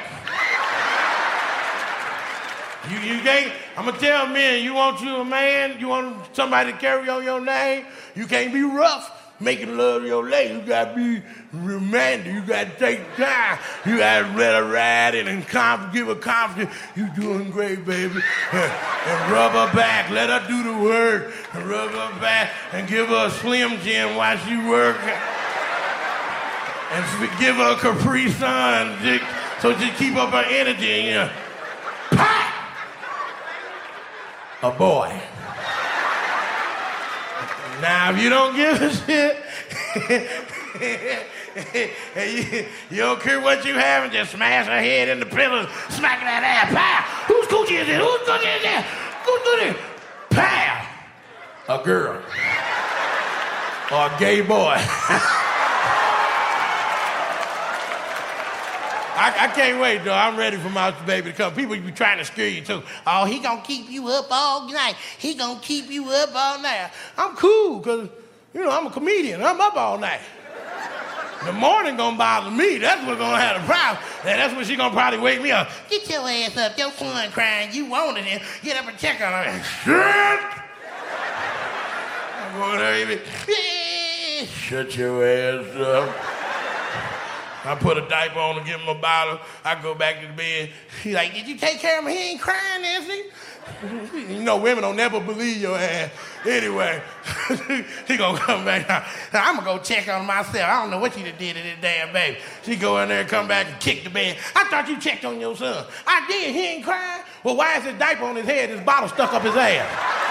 [2.90, 6.72] You, you can't, I'm gonna tell men, you want you a man, you want somebody
[6.72, 7.86] to carry on your name,
[8.16, 10.54] you can't be rough making love to your lady.
[10.56, 12.34] You gotta be romantic.
[12.34, 13.60] You gotta take time.
[13.86, 16.74] You gotta let her ride and conf- give her confidence.
[16.96, 18.22] You doing great, baby.
[18.52, 20.10] and rub her back.
[20.10, 21.34] Let her do the work.
[21.54, 25.18] And rub her back and give her a slim jim while she working
[26.91, 28.98] and give her a Capri Sun
[29.60, 31.06] so to keep up her energy.
[31.06, 31.32] You know,
[32.12, 32.54] pop!
[34.63, 35.21] A boy.
[37.82, 39.38] Now, if you don't give a shit,
[42.15, 45.67] you, you don't care what you have and just smash her head in the pillows,
[45.89, 46.74] smacking that ass.
[46.74, 47.34] Pow!
[47.34, 48.00] Whose coochie is it?
[48.00, 48.86] Whose coochie is it?
[49.26, 49.78] Who's doing it?
[50.30, 50.88] Pow!
[51.67, 52.21] A girl.
[53.91, 54.78] Or a gay boy.
[59.15, 60.13] I, I, can't wait, though.
[60.13, 61.54] I'm ready for my baby to come.
[61.54, 62.84] People be trying to scare you, too.
[63.08, 64.95] Oh, he gonna keep you up all night.
[65.17, 66.91] He gonna keep you up all night.
[67.17, 68.10] I'm cool, because,
[68.54, 69.41] you know, I'm a comedian.
[69.41, 70.19] I'm up all night.
[71.45, 72.80] The morning gonna bother me.
[72.80, 74.04] That's what's gonna have a problem.
[74.25, 75.69] And that's when she gonna probably wake me up.
[75.89, 76.78] Get your ass up.
[76.78, 77.71] Your son crying.
[77.71, 78.41] You wanted him.
[78.63, 79.62] Get up and check on him.
[79.84, 80.39] Shut!
[82.41, 83.19] I'm going
[84.47, 86.44] Shut your ass up.
[87.65, 89.39] I put a diaper on and give him a bottle.
[89.63, 90.69] I go back to the bed.
[91.04, 92.12] He like, did you take care of him?
[92.12, 93.23] He ain't crying, is he?
[94.34, 96.12] You know, women don't never believe your ass.
[96.45, 97.01] Anyway,
[98.08, 98.88] he gonna come back.
[98.88, 100.69] Now, I'm gonna go check on myself.
[100.69, 102.38] I don't know what you did to this damn baby.
[102.63, 104.38] She go in there and come back and kick the bed.
[104.56, 105.86] I thought you checked on your son.
[106.06, 106.54] I did.
[106.54, 107.23] He ain't crying.
[107.43, 108.69] Well, why is his diaper on his head?
[108.69, 110.21] His bottle stuck up his ass.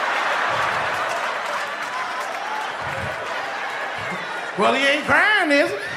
[4.58, 5.93] well, he ain't crying, is he?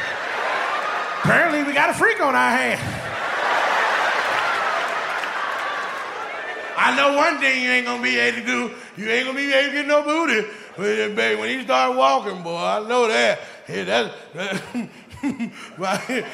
[1.23, 2.82] Apparently, we got a freak on our hands.
[6.80, 8.71] I know one thing you ain't gonna be able to do.
[8.95, 11.41] You ain't gonna be able to get no booty with uh, it, baby.
[11.41, 13.39] When he start walking, boy, I know that.
[13.65, 14.13] Hey, that,
[15.77, 16.25] the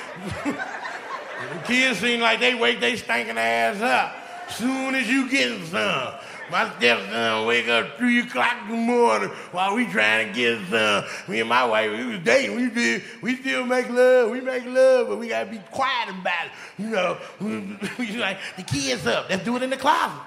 [1.66, 4.52] kids seem like they wake they stinking ass up.
[4.52, 6.14] Soon as you get some.
[6.54, 11.04] My stepson wake up three o'clock in the morning while we trying to get some.
[11.28, 12.56] Me and my wife, we was dating.
[12.56, 13.02] We did.
[13.24, 14.30] We still make love.
[14.30, 16.52] We make love, but we gotta be quiet about it.
[16.78, 17.18] You know,
[17.98, 19.32] we, like the kids up.
[19.32, 20.22] Let's do it in the closet.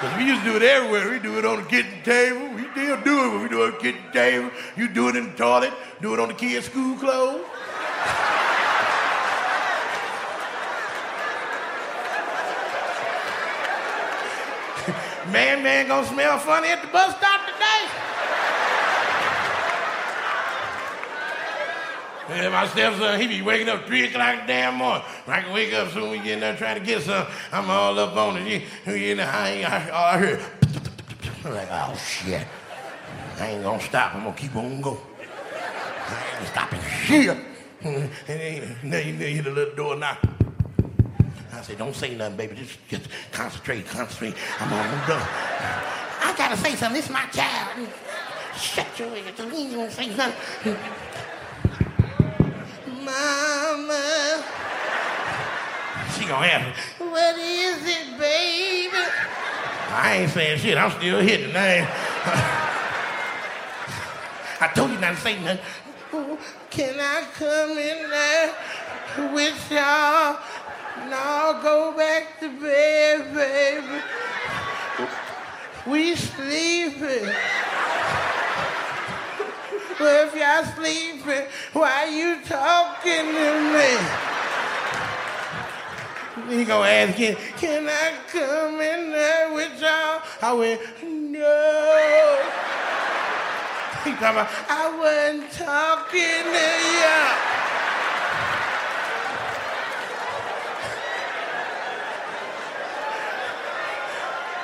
[0.00, 1.10] Cause we used to do it everywhere.
[1.10, 2.48] We do it on the kitchen table.
[2.54, 4.50] We still do it, but we do it on the kitchen table.
[4.78, 5.74] You do it in the toilet.
[6.00, 7.44] Do it on the kids' school clothes.
[15.32, 17.88] Man, man gonna smell funny at the bus stop today.
[22.28, 25.02] And my stepson, he be waking up 3 o'clock in the damn morning.
[25.26, 27.26] I can wake up soon we get in there trying to get some.
[27.50, 28.62] I'm all up on it.
[28.86, 30.40] You, you know, I ain't, I, all I heard,
[31.44, 32.46] I'm like, oh shit.
[33.38, 34.14] I ain't gonna stop.
[34.14, 34.98] I'm gonna keep on going.
[36.08, 37.38] I ain't stopping shit.
[37.84, 40.18] And then you hear the little door knock.
[41.52, 42.54] I said, don't say nothing, baby.
[42.56, 44.34] Just, just concentrate, concentrate.
[44.58, 45.28] I'm almost done.
[46.24, 46.96] I gotta say something.
[46.96, 47.88] This is my child.
[48.56, 49.38] Shut your ass.
[49.38, 50.76] You don't say nothing.
[53.04, 54.44] Mama.
[56.16, 58.96] She gonna ask, what is it, baby?
[59.90, 60.78] I ain't saying shit.
[60.78, 61.54] I'm still hitting.
[61.54, 61.88] I, ain't.
[64.62, 66.38] I told you not to say nothing.
[66.70, 70.38] Can I come in there with y'all?
[71.08, 74.02] No, go back to bed, baby.
[75.86, 77.28] We sleeping.
[79.98, 84.22] Well, if y'all sleeping, why you talking to me?
[86.58, 90.22] He gonna ask can I come in there with y'all?
[90.40, 92.38] I went, no.
[94.04, 96.68] He talking about, I wasn't talking to
[96.98, 97.51] you.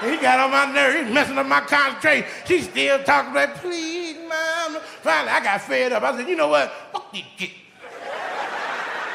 [0.01, 2.29] He got on my nerves, messing up my concentration.
[2.47, 4.81] She's still talking about, please, mama.
[5.03, 6.03] Finally, I got fed up.
[6.03, 6.73] I said, you know what?
[6.93, 7.51] Fuck this shit.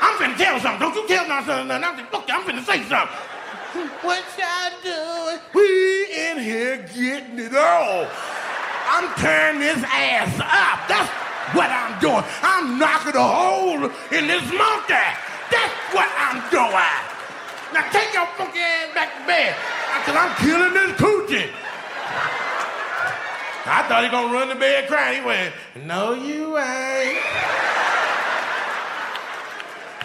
[0.01, 0.79] I'm finna tell something.
[0.79, 1.71] Don't you tell nothing.
[1.71, 3.17] I said, fuck you, I'm finna say something.
[4.01, 5.39] What y'all doing?
[5.55, 8.05] We in here getting it all.
[8.85, 10.87] I'm turning this ass up.
[10.87, 11.09] That's
[11.55, 12.23] what I'm doing.
[12.43, 15.07] I'm knocking a hole in this monkey.
[15.49, 17.01] That's what I'm doing.
[17.73, 19.55] Now take your funky ass back to bed.
[20.05, 21.49] Cause I'm killing this coochie.
[23.65, 25.21] I thought he gonna run to bed crying.
[25.21, 25.53] He went,
[25.85, 27.19] no you ain't.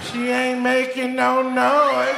[0.03, 2.15] She ain't making no noise.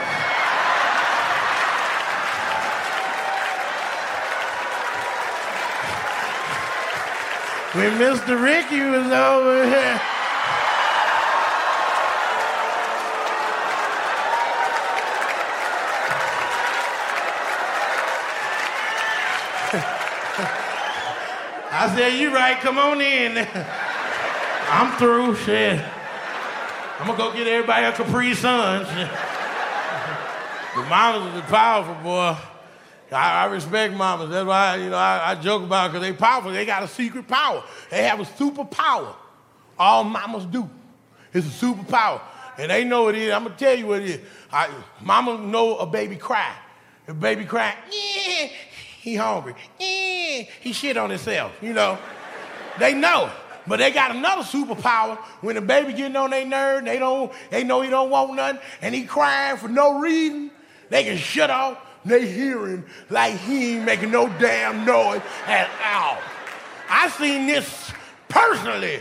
[7.72, 8.42] When Mr.
[8.42, 10.00] Ricky was over here.
[21.80, 23.38] I said, you right, come on in.
[24.68, 25.82] I'm through, shit.
[26.98, 28.82] I'm gonna go get everybody a Capri Sun.
[30.76, 32.36] the mamas are powerful, boy.
[33.10, 34.28] I, I, respect mamas.
[34.28, 36.50] That's why you know I, I joke about because they powerful.
[36.52, 37.64] They got a secret power.
[37.88, 39.14] They have a superpower.
[39.78, 40.68] All mamas do.
[41.32, 42.20] It's a superpower.
[42.58, 43.32] And they know it is.
[43.32, 44.20] I'm gonna tell you what it is.
[44.52, 44.68] I,
[45.00, 46.54] mama know a baby cry.
[47.08, 48.50] A baby cry, yeah,
[49.00, 49.54] he hungry.
[49.80, 51.98] Eh, he shit on himself, you know.
[52.78, 53.30] They know.
[53.66, 55.16] But they got another superpower.
[55.40, 58.60] When the baby getting on their nerve, they don't, they know he don't want nothing,
[58.82, 60.50] and he crying for no reason,
[60.90, 61.78] they can shut off.
[62.04, 66.18] They hear him like he ain't making no damn noise at all.
[66.88, 67.92] I seen this
[68.28, 69.00] personally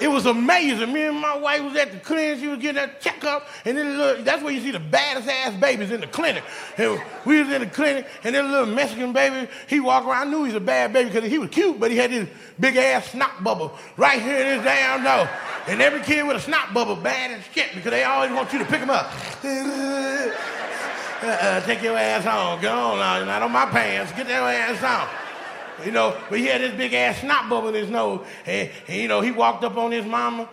[0.00, 0.92] it was amazing.
[0.92, 2.38] Me and my wife was at the clinic.
[2.40, 5.54] She was getting that checkup, and then little, that's where you see the baddest ass
[5.54, 6.44] babies in the clinic.
[6.76, 10.28] And we was in the clinic, and a little Mexican baby, he walked around.
[10.28, 12.28] I knew he was a bad baby because he was cute, but he had this
[12.60, 15.28] big ass snot bubble right here in his damn nose.
[15.66, 18.58] And every kid with a snot bubble bad as shit because they always want you
[18.60, 19.12] to pick them up.
[21.22, 22.60] uh, take your ass home.
[22.60, 23.24] Go on now.
[23.24, 24.12] Not on my pants.
[24.12, 25.27] Get your ass on.
[25.84, 28.26] You know, but he had this big ass snot bubble in his nose.
[28.46, 30.48] And, and you know, he walked up on his mama.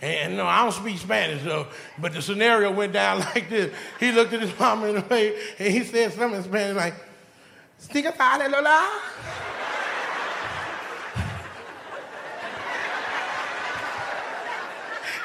[0.00, 1.68] And no, I don't speak Spanish, though.
[1.98, 3.72] But the scenario went down like this.
[4.00, 6.94] He looked at his mama in the face and he said something in Spanish like,
[7.80, 9.00] Stiga Lola.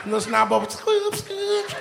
[0.05, 1.75] The snot bubble, scoop, scoop.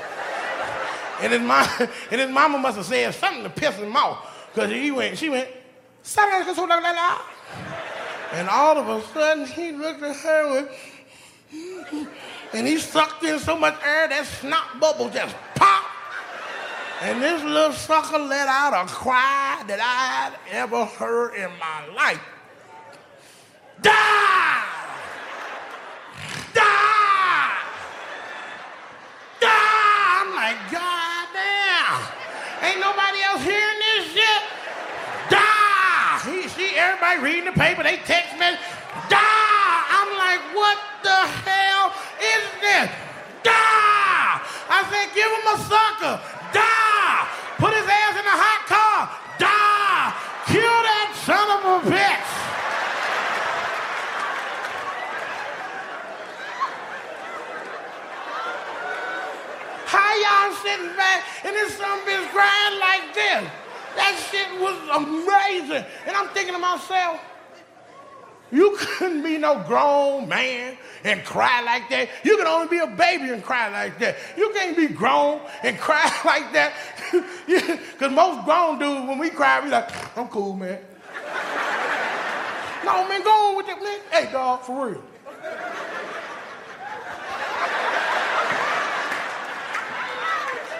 [1.20, 1.68] And his, mom,
[2.10, 4.50] and his mama must have said something to piss him off.
[4.52, 5.48] Because he went, she went,
[8.32, 10.70] and all of a sudden, he looked at her with,
[12.52, 15.90] and he sucked in so much air that snot bubble just popped.
[17.02, 22.22] And this little sucker let out a cry that I'd ever heard in my life.
[23.82, 24.62] Die!
[26.54, 27.52] Die!
[29.40, 29.48] Die!
[30.22, 32.00] I'm like, God damn!
[32.62, 34.25] Ain't nobody else hearing this shit?
[36.86, 38.46] Everybody reading the paper, they text me,
[39.10, 39.78] die!
[39.90, 41.90] I'm like, what the hell
[42.22, 42.86] is this?
[43.42, 44.34] Die!
[44.70, 46.14] I said, give him a sucker,
[46.54, 47.26] die!
[47.58, 50.14] Put his ass in a hot car, die!
[50.46, 52.30] Kill that son of a bitch!
[59.90, 63.65] How y'all sitting back and this some bitch crying like this?
[63.96, 65.84] That shit was amazing.
[66.06, 67.20] And I'm thinking to myself,
[68.52, 72.08] you couldn't be no grown man and cry like that.
[72.22, 74.16] You can only be a baby and cry like that.
[74.36, 76.72] You can't be grown and cry like that.
[77.46, 79.88] Because most grown dudes, when we cry, we like,
[80.18, 80.78] I'm cool, man.
[82.84, 83.98] no, man, go on with it, man.
[84.10, 85.02] Hey, dog, for real.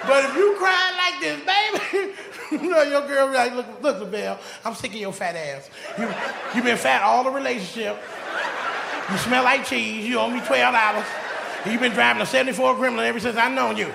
[0.07, 2.13] But if you cry like this, baby,
[2.63, 5.71] you know your girl be like, look, look, Lavell, I'm sick of your fat ass.
[5.99, 6.13] You,
[6.55, 7.99] you been fat all the relationship.
[9.11, 10.05] You smell like cheese.
[10.07, 11.07] You owe me $12.
[11.71, 13.87] You've been driving a 74 Gremlin ever since I known you.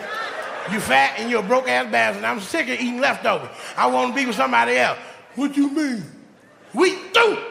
[0.71, 2.23] You fat and you're a broke ass bastard.
[2.23, 3.49] I'm sick of eating leftovers.
[3.75, 4.99] I want to be with somebody else.
[5.35, 6.03] What you mean?
[6.73, 7.50] We do.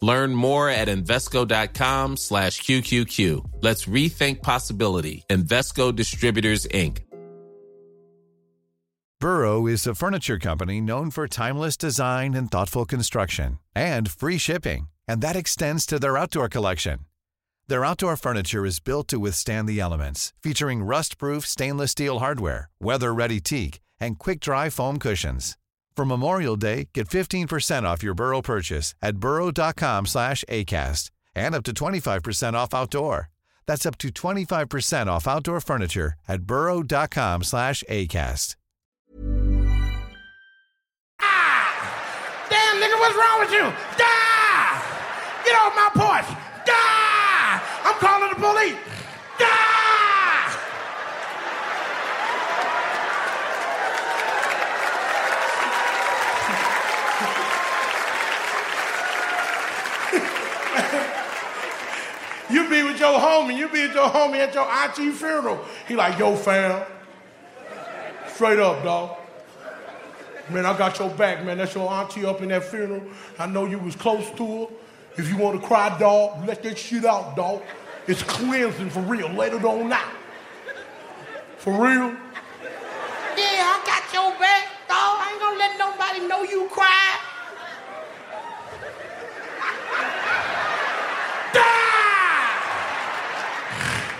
[0.00, 3.62] Learn more at Invesco.com slash QQQ.
[3.62, 5.24] Let's rethink possibility.
[5.28, 6.98] Invesco Distributors, Inc.
[9.20, 14.88] Burrow is a furniture company known for timeless design and thoughtful construction and free shipping,
[15.08, 17.00] and that extends to their outdoor collection.
[17.66, 23.40] Their outdoor furniture is built to withstand the elements, featuring rust-proof stainless steel hardware, weather-ready
[23.40, 25.56] teak, and quick-dry foam cushions.
[25.98, 31.64] For Memorial Day, get 15% off your Burrow purchase at burrow.com slash ACAST and up
[31.64, 33.30] to 25% off outdoor.
[33.66, 38.54] That's up to 25% off outdoor furniture at burrow.com slash ACAST.
[41.18, 43.64] Damn, nigga, what's wrong with you?
[43.98, 44.82] Die!
[45.44, 46.28] Get off my porch!
[46.64, 47.60] Die!
[47.82, 48.76] I'm calling the police!
[49.40, 50.18] Die!
[62.50, 65.64] You be with your homie, you be with your homie at your auntie funeral.
[65.86, 66.84] He like, yo, fam.
[68.34, 69.16] Straight up, dog.
[70.50, 71.58] Man, I got your back, man.
[71.58, 73.02] That's your auntie up in that funeral.
[73.38, 74.66] I know you was close to her.
[75.16, 77.62] If you want to cry, dog, let that shit out, dog.
[78.06, 79.28] It's cleansing for real.
[79.28, 80.12] Let it on out.
[81.58, 82.16] For real?
[83.36, 85.18] Yeah, I got your back, dog.
[85.20, 87.18] I ain't gonna let nobody know you cry.
[91.52, 92.48] Die!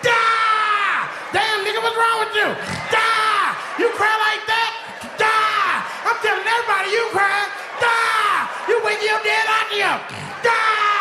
[0.03, 1.09] Die!
[1.33, 2.49] Damn, nigga, what's wrong with you?
[2.93, 3.57] Die!
[3.79, 4.73] You cry like that?
[5.17, 5.81] Die!
[6.05, 7.49] I'm telling everybody you cry.
[7.81, 8.49] Die!
[8.69, 10.01] You wake your dead auntie up.
[10.43, 10.99] Die!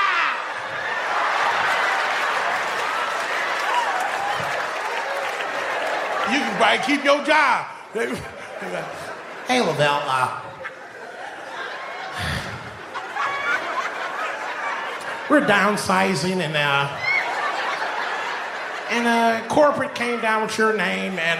[6.31, 7.65] You can probably keep your job.
[9.47, 10.41] hey, Lavell, uh,
[15.29, 17.06] we're downsizing and uh,
[18.89, 21.39] and uh, corporate came down with your name and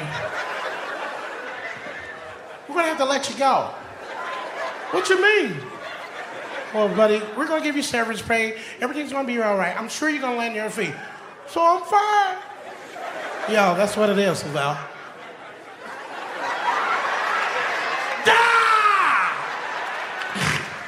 [2.68, 3.74] we're gonna have to let you go.
[4.91, 5.56] What you mean?
[6.74, 8.58] Well, buddy, we're gonna give you severance pay.
[8.82, 9.76] Everything's gonna be all right.
[9.80, 10.93] I'm sure you're gonna land your feet.
[11.48, 12.38] So I'm fine.
[13.50, 14.78] Yo, that's what it is, Lavell.
[18.26, 19.32] Die!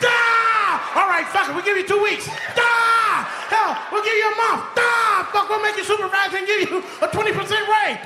[0.01, 0.81] Die!
[0.95, 1.55] All right, fuck it.
[1.55, 2.27] We'll give you two weeks.
[2.55, 2.78] Die!
[3.91, 4.79] We'll give you a month.
[5.31, 7.97] Fuck, we'll make you supervisor and give you a 20% raise.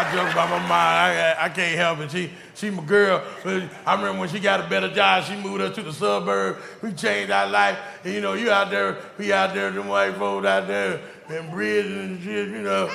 [0.00, 0.70] I joke about my mom.
[0.70, 2.10] I, I can't help it.
[2.12, 3.22] She, she my girl.
[3.44, 6.58] I remember when she got a better job, she moved us to the suburb.
[6.80, 7.78] We changed our life.
[8.04, 11.50] And, you know, you out there, we out there, them white folks out there, and
[11.50, 12.88] bridges and shit, you know.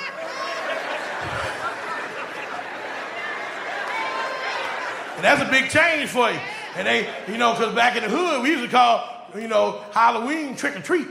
[5.24, 6.38] And that's a big change for you.
[6.76, 9.82] And they, you know, because back in the hood, we used to call, you know,
[9.92, 11.08] Halloween trick or treat.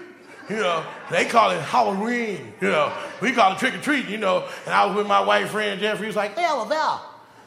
[0.51, 2.53] You know, they call it Halloween.
[2.61, 4.07] You know, we call it trick or treat.
[4.07, 6.05] You know, and I was with my white friend Jeffrey.
[6.05, 6.99] He was like, "Hey, Lavell,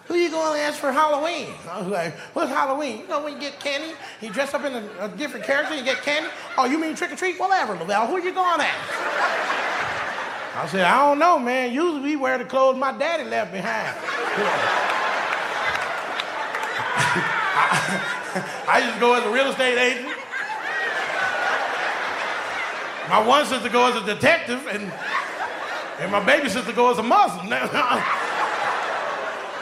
[0.06, 3.00] who you going to ask for Halloween?" I was like, "What's Halloween?
[3.00, 5.84] You know, when you get candy, you dress up in a, a different character, you
[5.84, 6.30] get candy.
[6.58, 7.38] Oh, you mean trick or treat?
[7.38, 8.08] Whatever, Lavell.
[8.08, 8.74] Who are you going at?"
[10.56, 11.72] I said, "I don't know, man.
[11.72, 13.96] Usually we wear the clothes my daddy left behind."
[14.36, 14.44] You
[14.90, 14.95] know.
[18.68, 20.14] I, used to go as a real estate agent.
[23.08, 24.92] My one sister go as a detective, and
[25.98, 27.48] And my baby sister goes as a Muslim.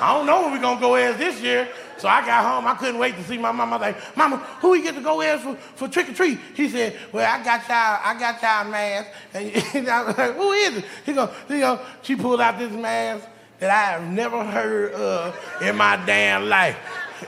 [0.01, 1.69] I don't know what we're gonna go as this year.
[1.97, 3.77] So I got home, I couldn't wait to see my mama.
[3.77, 6.41] I was like, Mama, who we get to go as for, for trick or treat?
[6.57, 9.09] She said, Well, I got y'all, I got y'all mask.
[9.77, 10.85] And I was like, Who is it?
[11.07, 13.29] He go, you know, she pulled out this mask
[13.61, 16.77] that I have never heard of in my damn life.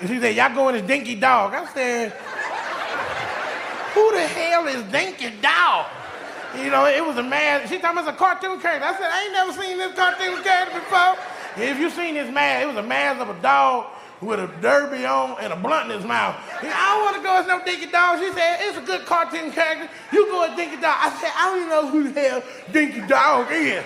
[0.00, 1.54] She said, Y'all going as Dinky Dog.
[1.54, 2.12] I said,
[3.94, 5.86] Who the hell is Dinky Dog?
[6.56, 7.68] You know, it was a man.
[7.68, 8.86] She told me it's a cartoon character.
[8.86, 11.16] I said, I ain't never seen this cartoon character before.
[11.56, 13.86] If you seen this man, it was a mask of a dog
[14.20, 16.36] with a derby on and a blunt in his mouth.
[16.62, 18.18] I don't want to go as no Dinky Dog.
[18.18, 19.88] She said, it's a good cartoon character.
[20.12, 20.96] You go as Dinky Dog.
[20.98, 22.42] I said, I don't even know who the hell
[22.72, 23.84] Dinky Dog is.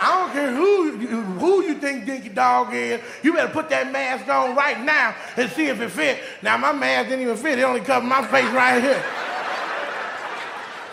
[0.00, 0.92] I don't care who,
[1.38, 3.00] who you think Dinky Dog is.
[3.22, 6.20] You better put that mask on right now and see if it fit.
[6.42, 7.58] Now, my mask didn't even fit.
[7.58, 9.02] It only covered my face right here.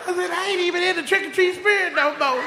[0.08, 2.42] I said, I ain't even in the trick-or-treat spirit no more.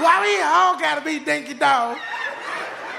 [0.00, 1.98] Why we all gotta be Dinky Dog?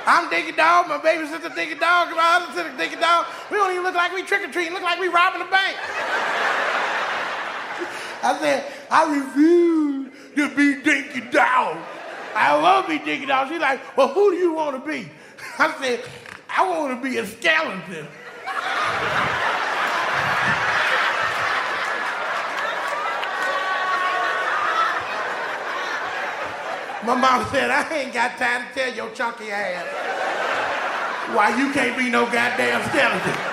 [0.06, 3.26] I'm Dinky Dog, my baby sister Dinky Dog, my other sister Dinky Dog.
[3.50, 5.78] We don't even look like we trick-or-treating, look like we robbing a bank.
[8.24, 9.81] I said, I refuse
[10.36, 11.78] to be Dinky Dog.
[12.36, 13.50] I love be Dinky Dog.
[13.50, 15.10] She's like, well, who do you want to be?
[15.58, 16.04] I said,
[16.50, 18.08] I want to be a skeleton.
[27.04, 29.86] My mom said, I ain't got time to tell your chunky ass
[31.36, 33.52] why you can't be no goddamn skeleton.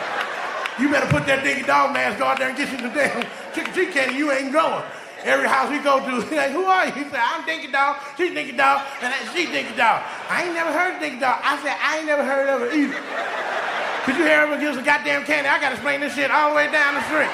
[0.79, 3.25] You better put that dinky dog mask on there and get you the damn
[3.55, 4.17] chicken treat candy.
[4.17, 4.85] You ain't going.
[5.25, 6.93] Every house we go to, he's like, who are you?
[6.93, 10.03] He said, I'm Dinky Dog, she's Dinky Dog, and she's Dinky Dog.
[10.31, 11.41] I ain't never heard of Dinky Dog.
[11.43, 13.01] I said, I ain't never heard of her either.
[14.05, 15.49] Could you hear her give us a goddamn candy?
[15.49, 17.29] I gotta explain this shit all the way down the street.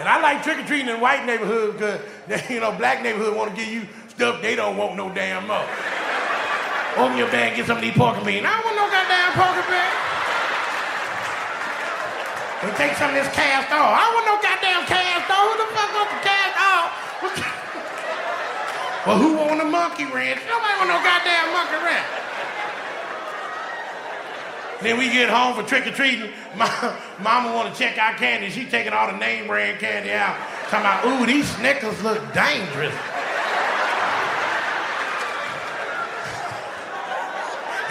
[0.00, 3.50] And I like trick or treating in white neighborhoods because, you know, black neighborhood want
[3.50, 5.64] to give you stuff they don't want no damn more.
[6.96, 8.44] Open your bag, get some of these pork beans.
[8.46, 10.23] I don't want no goddamn pork beans.
[12.64, 13.92] We take some of this cast off.
[13.92, 15.44] I don't want no goddamn cast off.
[15.44, 16.88] Who the fuck wants the cast off?
[19.06, 20.40] well, who want a monkey wrench?
[20.48, 22.08] Nobody want no goddamn monkey wrench.
[24.80, 26.32] Then we get home for trick or treating.
[27.20, 28.48] Mama want to check our candy.
[28.48, 30.34] She taking all the name brand candy out.
[30.68, 32.94] Talking about, ooh, these Snickers look dangerous.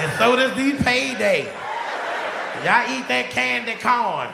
[0.01, 1.45] and so does these payday.
[2.65, 4.33] Y'all eat that candy corn.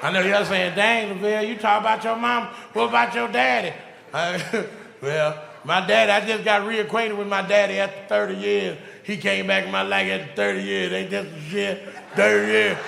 [0.00, 2.48] I know y'all saying, dang, Lavell, you talk about your mom.
[2.72, 3.74] What about your daddy?
[5.00, 8.78] Well, my daddy, I just got reacquainted with my daddy after 30 years.
[9.04, 10.92] He came back in my life after 30 years.
[10.92, 11.88] Ain't that some shit?
[12.16, 12.78] 30 years.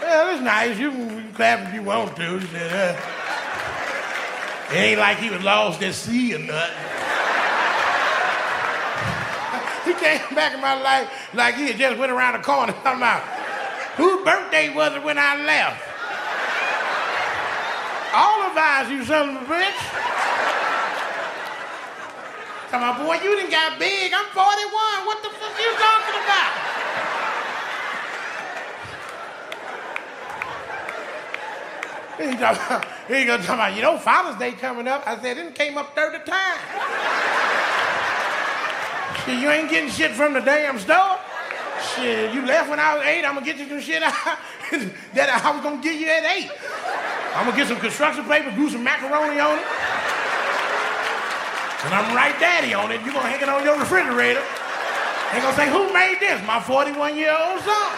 [0.00, 0.76] Well, it's nice.
[0.76, 2.36] You can clap if you want to.
[2.38, 3.00] Uh,
[4.72, 6.74] it ain't like he was lost at sea or nothing.
[9.84, 13.22] he came back in my life like he just went around the corner I'm about,
[13.96, 15.93] whose birthday was it when I left?
[18.14, 18.44] All
[18.90, 19.80] you son of a bitch.
[22.70, 24.12] Come on, boy, you didn't got big.
[24.14, 25.06] I'm 41.
[25.06, 26.74] What the fuck you talking about?
[32.18, 35.02] He talking he talk about, you know, Father's Day coming up.
[35.06, 36.60] I said, it came up 30 times.
[39.26, 41.18] You ain't getting shit from the damn store.
[41.92, 44.00] Shit, you left when I was eight, I'm gonna get you some shit
[45.14, 46.50] that I was gonna give you at eight.
[47.34, 49.66] I'm gonna get some construction paper, glue some macaroni on it.
[51.84, 53.02] And I'm right daddy on it.
[53.04, 54.42] You're gonna hang it on your refrigerator.
[55.32, 56.40] They're gonna say, who made this?
[56.46, 57.90] My 41 year old son.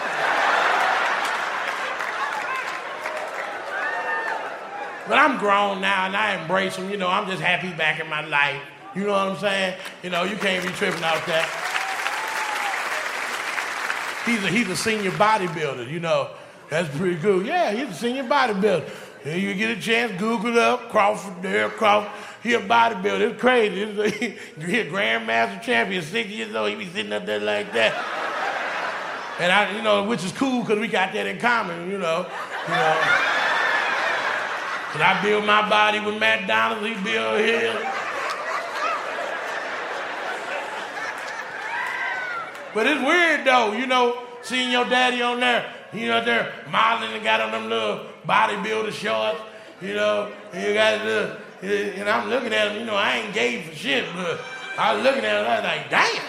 [5.07, 6.91] But I'm grown now and I embrace him.
[6.91, 8.61] You know, I'm just happy back in my life.
[8.95, 9.79] You know what I'm saying?
[10.03, 11.66] You know, you can't be tripping out that.
[14.27, 16.31] He's a, he's a senior bodybuilder, you know.
[16.69, 17.47] That's pretty good.
[17.47, 18.89] Yeah, he's a senior bodybuilder.
[19.25, 22.11] And you get a chance, Google it up Crawford, Derek Crawford.
[22.43, 23.33] He a bodybuilder.
[23.33, 23.83] It's crazy.
[23.83, 24.17] It's,
[24.67, 26.71] he a grandmaster champion, 60 years old.
[26.71, 27.95] He be sitting up there like that.
[29.39, 32.27] And I, you know, which is cool because we got that in common, you know.
[32.69, 33.33] You know.
[34.93, 38.06] Cause I build my body with McDonald, he build his.
[42.77, 45.65] But it's weird though, you know, seeing your daddy on there,
[45.95, 49.41] you know, there modeling and got on them little bodybuilder shorts,
[49.81, 53.33] you know, and you got the, and I'm looking at him, you know, I ain't
[53.33, 54.43] gay for shit, but
[54.77, 56.23] I was looking at him, I was like, damn.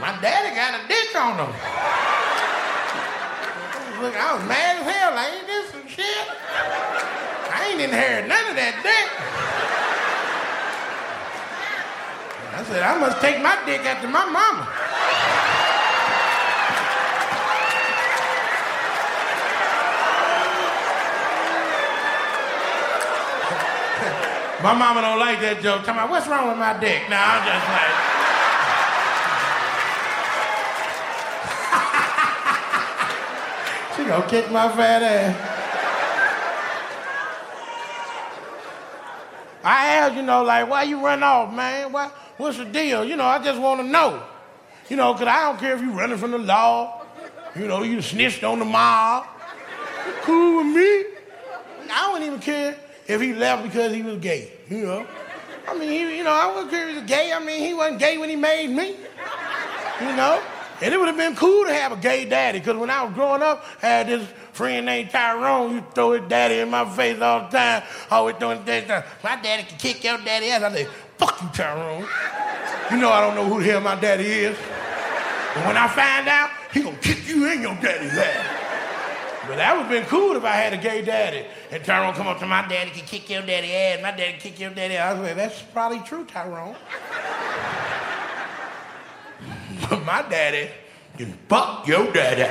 [0.00, 1.54] My daddy got a dick on him.
[4.02, 5.14] Look, I was mad as hell.
[5.14, 6.26] Like, ain't this some shit?
[7.54, 9.55] I ain't inherited none of that dick.
[12.56, 14.64] I said, I must take my dick after my mama.
[24.62, 25.84] my mama don't like that joke.
[25.84, 27.10] Tell me, what's wrong with my dick?
[27.10, 27.96] Now I'm just like.
[33.96, 35.55] She gonna kick my fat ass.
[39.66, 41.90] I asked, you know, like, why you run off, man?
[41.90, 43.04] Why, what's the deal?
[43.04, 44.22] You know, I just want to know.
[44.88, 47.02] You know, because I don't care if you running from the law.
[47.56, 49.26] You know, you snitched on the mob.
[50.22, 51.04] Cool with me.
[51.90, 52.76] I don't even care
[53.08, 55.06] if he left because he was gay, you know.
[55.68, 57.32] I mean, he, you know, I wouldn't care if he was gay.
[57.32, 58.94] I mean, he wasn't gay when he made me,
[60.00, 60.40] you know.
[60.80, 63.14] And it would have been cool to have a gay daddy, because when I was
[63.14, 65.74] growing up, I had this friend named Tyrone.
[65.74, 69.06] You throw his daddy in my face all the time, always throwing that.
[69.22, 70.62] My daddy can kick your daddy ass.
[70.62, 70.88] I say,
[71.18, 72.06] fuck you, Tyrone.
[72.90, 74.56] You know I don't know who the hell my daddy is.
[75.54, 78.62] But when I find out, he gonna kick you in your daddy's ass.
[79.46, 81.46] But that would have been cool if I had a gay daddy.
[81.70, 84.02] And Tyrone come up to my daddy can kick your daddy ass.
[84.02, 85.14] My daddy kick your daddy ass.
[85.14, 86.74] I was like, that's probably true, Tyrone.
[89.88, 90.70] But my daddy
[91.16, 92.42] can fuck your daddy.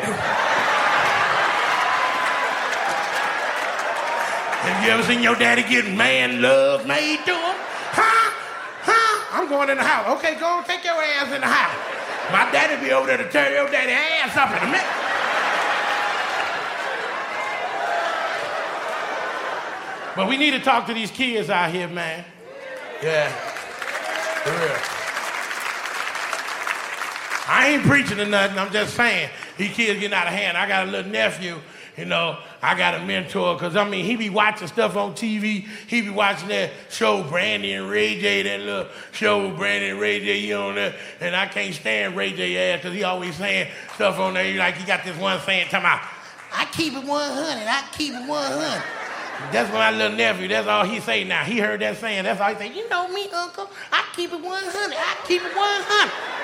[4.65, 7.55] Have you ever seen your daddy get man love made to him?
[7.93, 8.33] Huh?
[8.81, 9.37] Huh?
[9.37, 10.17] I'm going in the house.
[10.17, 11.77] Okay, go take your ass in the house.
[12.31, 15.05] My daddy be over there to tear your daddy ass up in a minute.
[20.15, 22.25] But we need to talk to these kids out here, man.
[23.03, 23.29] Yeah.
[23.29, 24.95] For real.
[27.47, 28.57] I ain't preaching or nothing.
[28.57, 30.57] I'm just saying these kids getting out of hand.
[30.57, 31.59] I got a little nephew,
[31.97, 32.37] you know.
[32.61, 35.67] I got a mentor because I mean he be watching stuff on TV.
[35.87, 40.19] He be watching that show Brandy and Ray J, that little show Brandy and Ray
[40.19, 40.39] J.
[40.39, 44.19] You on there, and I can't stand Ray J ass because he always saying stuff
[44.19, 44.49] on there.
[44.49, 46.01] You like he got this one saying, talking about,
[46.53, 47.09] I keep it 100.
[47.09, 48.83] I keep it 100.
[49.51, 50.47] That's my little nephew.
[50.47, 51.43] That's all he say now.
[51.43, 52.23] He heard that saying.
[52.23, 52.73] That's all he say.
[52.73, 53.69] You know me, Uncle.
[53.91, 54.97] I keep it 100.
[54.97, 56.35] I keep it 100.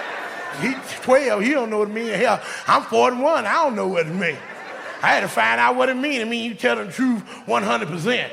[0.60, 1.41] He's 12.
[1.41, 2.16] He don't know what it means.
[2.16, 3.45] Hell, I'm 41.
[3.45, 4.38] I don't know what it means.
[5.02, 6.20] I had to find out what it means.
[6.20, 8.30] It means you tell the truth 100%.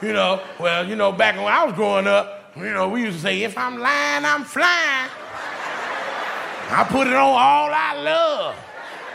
[0.00, 3.16] You know, well, you know, back when I was growing up, you know, we used
[3.16, 5.10] to say, if I'm lying, I'm flying.
[6.70, 8.56] I put it on all I love.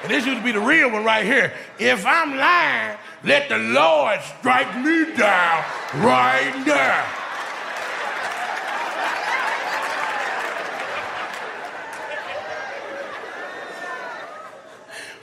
[0.04, 1.54] And this used to be the real one right here.
[1.80, 5.64] If I'm lying, let the Lord strike me down
[5.96, 7.23] right there.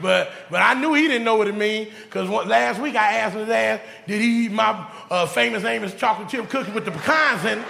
[0.01, 3.35] But but I knew he didn't know what it mean because last week I asked
[3.35, 6.93] him his ass, did he eat my uh, famous Amos chocolate chip cookie with the
[6.93, 7.65] pecans in it?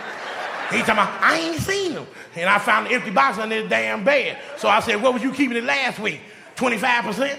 [0.70, 2.06] He talking about, I ain't seen them.
[2.36, 4.38] And I found an empty box under his damn bed.
[4.56, 6.20] So I said, what was you keeping it last week?
[6.54, 7.38] 25%?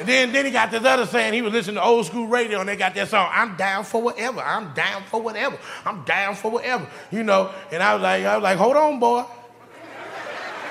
[0.00, 2.60] And then, then he got this other saying, he was listening to old school radio
[2.60, 6.36] and they got that song, I'm down for whatever, I'm down for whatever, I'm down
[6.36, 7.52] for whatever, you know.
[7.70, 9.24] And I was like, I was like, hold on, boy.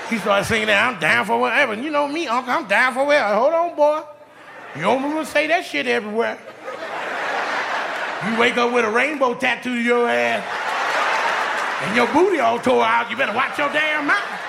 [0.09, 1.73] He started singing that, I'm down for whatever.
[1.73, 3.36] And you know me, uncle, I'm down for whatever.
[3.36, 4.01] Hold on, boy.
[4.75, 6.39] You don't want to say that shit everywhere.
[8.25, 10.43] You wake up with a rainbow tattoo to your ass
[11.84, 14.39] and your booty all tore out, you better watch your damn mouth.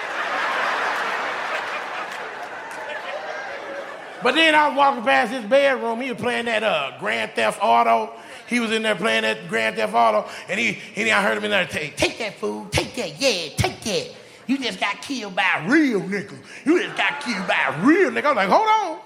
[4.23, 6.01] But then I was walking past his bedroom.
[6.01, 8.13] He was playing that uh, Grand Theft Auto.
[8.47, 11.45] He was in there playing that Grand Theft Auto, and he, and I heard him
[11.45, 14.11] in there say, "Take that food, take that, yeah, take that.
[14.47, 16.37] You just got killed by a real nigga.
[16.65, 19.01] You just got killed by a real nigga." I was like, "Hold on,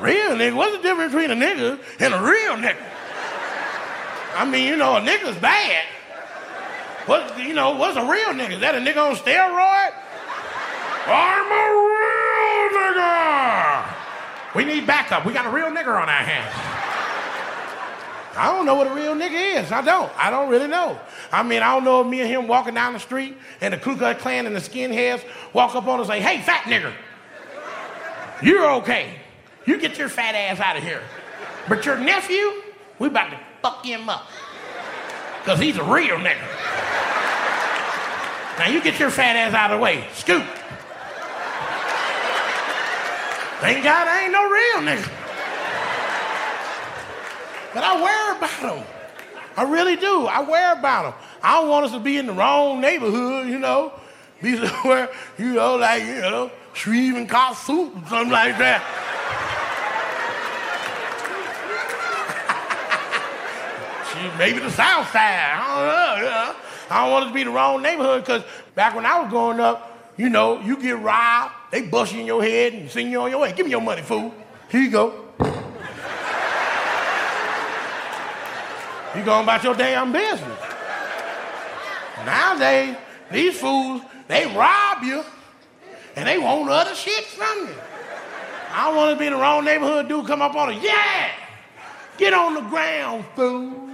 [0.00, 0.56] real nigga?
[0.56, 2.84] What's the difference between a nigga and a real nigga?
[4.34, 5.84] I mean, you know, a nigga's bad.
[7.06, 8.52] What, you know, what's a real nigga?
[8.52, 9.92] Is that a nigga on steroid?
[11.10, 11.97] I'm a
[12.58, 13.94] real nigga.
[14.54, 15.24] We need backup.
[15.24, 16.54] We got a real nigger on our hands.
[18.36, 19.72] I don't know what a real nigga is.
[19.72, 20.12] I don't.
[20.16, 20.98] I don't really know.
[21.32, 23.78] I mean, I don't know if me and him walking down the street and the
[23.78, 26.92] Ku Klux Klan and the skinheads walk up on us and say, hey, fat nigger,
[28.40, 29.16] you're okay.
[29.66, 31.02] You get your fat ass out of here.
[31.68, 32.62] But your nephew,
[32.98, 34.26] we about to fuck him up.
[35.40, 36.46] Because he's a real nigga.
[38.58, 40.06] Now you get your fat ass out of the way.
[40.14, 40.44] Scoot.
[43.60, 45.08] Thank God I ain't no real nigga.
[47.74, 48.86] But I worry about them.
[49.56, 50.26] I really do.
[50.26, 51.14] I worry about them.
[51.42, 53.92] I don't want us to be in the wrong neighborhood, you know.
[54.40, 58.82] Be somewhere, you know, like, you know, Shreve and soup or something like that.
[64.38, 65.52] maybe the south side.
[65.52, 66.54] I don't know, you know.
[66.90, 68.44] I don't want us to be the wrong neighborhood because
[68.76, 69.87] back when I was growing up,
[70.18, 73.30] you know, you get robbed, they bust you in your head and send you on
[73.30, 73.52] your way.
[73.52, 74.34] Give me your money, fool.
[74.68, 75.24] Here you go.
[79.14, 80.58] you going about your damn business.
[82.26, 82.96] Nowadays,
[83.30, 85.24] these fools, they rob you
[86.16, 87.74] and they want other shit from you.
[88.72, 90.82] I don't want to be in the wrong neighborhood, dude come up on it.
[90.82, 91.30] Yeah!
[92.18, 93.88] Get on the ground, fool.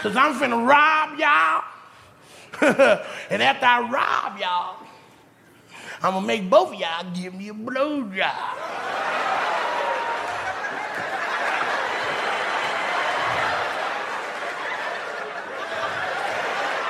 [0.00, 1.64] Cause I'm finna rob y'all.
[3.30, 4.77] and after I rob y'all,
[6.00, 8.30] I'm gonna make both of y'all give me a blowjob.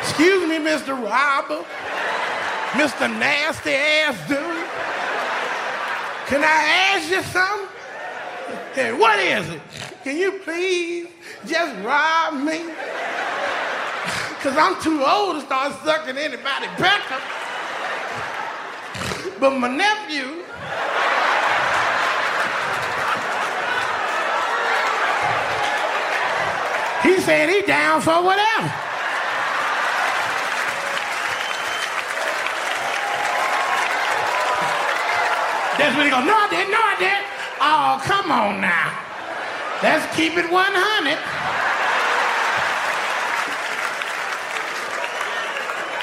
[0.00, 0.88] Excuse me, Mr.
[0.88, 1.64] Robber,
[2.72, 3.08] Mr.
[3.18, 4.38] Nasty ass dude.
[6.26, 7.68] Can I ask you something?
[8.74, 9.60] Hey, what is it?
[10.04, 11.08] Can you please
[11.46, 12.64] just rob me?
[14.36, 17.47] Because I'm too old to start sucking anybody better.
[19.40, 20.42] But my nephew,
[27.04, 28.66] he said he down for whatever.
[35.78, 37.26] That's when he goes, no, I didn't, no, I didn't.
[37.60, 38.90] Oh, come on now.
[39.84, 41.14] Let's keep it 100.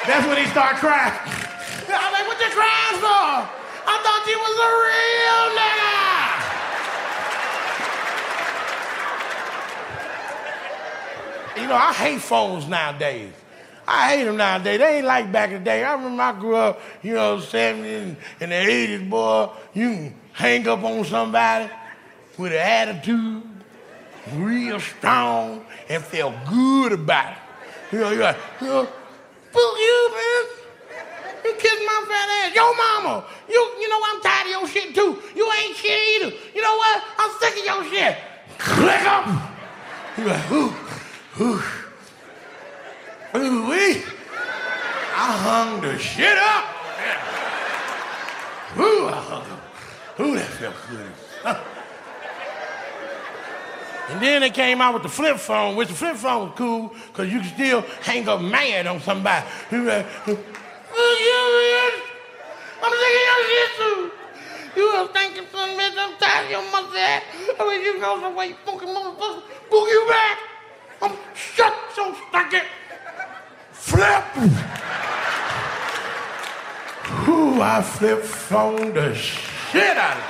[0.08, 1.12] That's when he start crying.
[2.36, 3.48] What you crying for?
[3.88, 5.56] I thought you was a real
[11.56, 11.62] nigga.
[11.62, 13.32] You know, I hate phones nowadays.
[13.88, 14.80] I hate them nowadays.
[14.80, 15.86] They ain't like back in the day.
[15.86, 19.52] I remember I grew up, you know, 70s and the 80s, boy.
[19.74, 21.70] You can hang up on somebody
[22.38, 23.44] with an attitude,
[24.34, 27.38] real strong, and feel good about it.
[27.94, 28.90] You know, you're like, fuck
[29.54, 30.65] you, man.
[31.46, 32.56] You kiss my fat ass.
[32.56, 35.22] Yo, mama, you, you know I'm tired of your shit too.
[35.36, 36.36] You ain't shit either.
[36.56, 37.04] You know what?
[37.20, 38.18] I'm sick of your shit.
[38.58, 39.28] Click up.
[40.18, 40.74] You're like, ooh,
[41.42, 41.62] ooh.
[43.36, 44.02] Ooh, wee.
[45.18, 46.66] I hung the shit up.
[47.00, 48.82] Yeah.
[48.82, 50.20] Ooh, I hung up.
[50.20, 51.12] Ooh, that felt good.
[54.10, 56.94] And then they came out with the flip phone, which the flip phone was cool
[57.08, 59.46] because you could still hang up mad on somebody.
[60.96, 61.12] You oh,
[61.76, 62.06] you
[62.82, 64.00] I'm sick of your shit too.
[64.80, 65.98] You was thinking something, bitch.
[65.98, 67.24] I'm tired of your mustache.
[67.60, 69.42] I mean, you go somewhere, you fucking motherfucker.
[69.70, 70.40] Book you back.
[71.02, 72.64] I'm shut so stuck it.
[73.74, 74.24] Flip!
[77.28, 80.24] Ooh, I flip phone the shit out of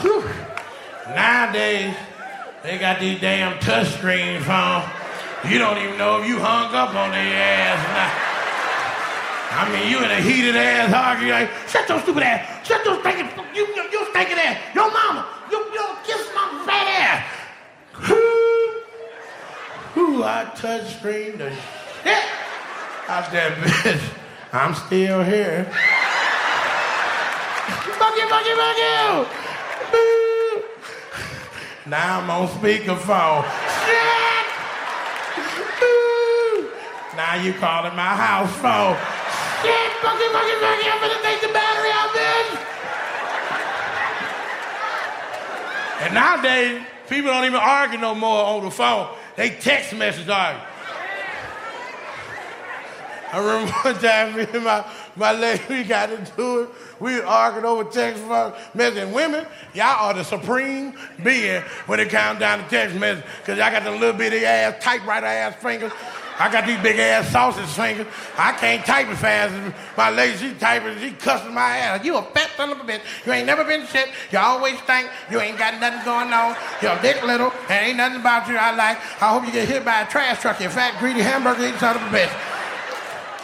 [0.00, 0.22] them.
[0.22, 1.14] Whew.
[1.14, 1.94] Nowadays,
[2.62, 4.99] they got these damn touchscreen phones.
[5.48, 8.12] You don't even know if you hung up on their ass or not.
[9.52, 13.00] I mean, you in a heated ass argument, like, shut your stupid ass, shut your
[13.00, 17.24] stinking, you, you, you stinking ass, your mama, you, you kiss my fat ass.
[19.96, 21.50] Ooh, I touch screen the
[22.04, 22.24] shit
[23.08, 24.00] out that bitch.
[24.52, 25.64] I'm still here.
[27.98, 29.26] fuck you, fuck you, fuck you.
[31.86, 33.42] Now I'm on speakerphone.
[33.86, 34.39] Shit.
[37.20, 38.96] Now you calling my house phone.
[39.60, 40.90] Shit, fucking, you, fuck you, fuck you.
[40.90, 42.50] I'm gonna take the battery out, bitch.
[46.00, 49.14] And nowadays, people don't even argue no more on the phone.
[49.36, 50.62] They text message argue.
[53.32, 56.70] I remember one time me and my, my lady, we got into it.
[57.00, 58.24] We were arguing over text
[58.74, 59.12] message.
[59.12, 63.24] Women, y'all are the supreme being when it comes down to text message.
[63.40, 65.92] Because y'all got the little bitty ass, typewriter ass fingers.
[66.40, 68.06] I got these big ass sausage fingers.
[68.38, 70.38] I can't type as fast as my lady.
[70.38, 72.02] She typing, she cussing my ass.
[72.02, 73.02] You a fat son of a bitch.
[73.26, 74.08] You ain't never been shit.
[74.32, 76.56] You always think you ain't got nothing going on.
[76.80, 78.96] Your dick little, and ain't nothing about you I like.
[79.20, 81.96] I hope you get hit by a trash truck, you fat, greedy hamburger eating son
[81.96, 82.32] of a bitch.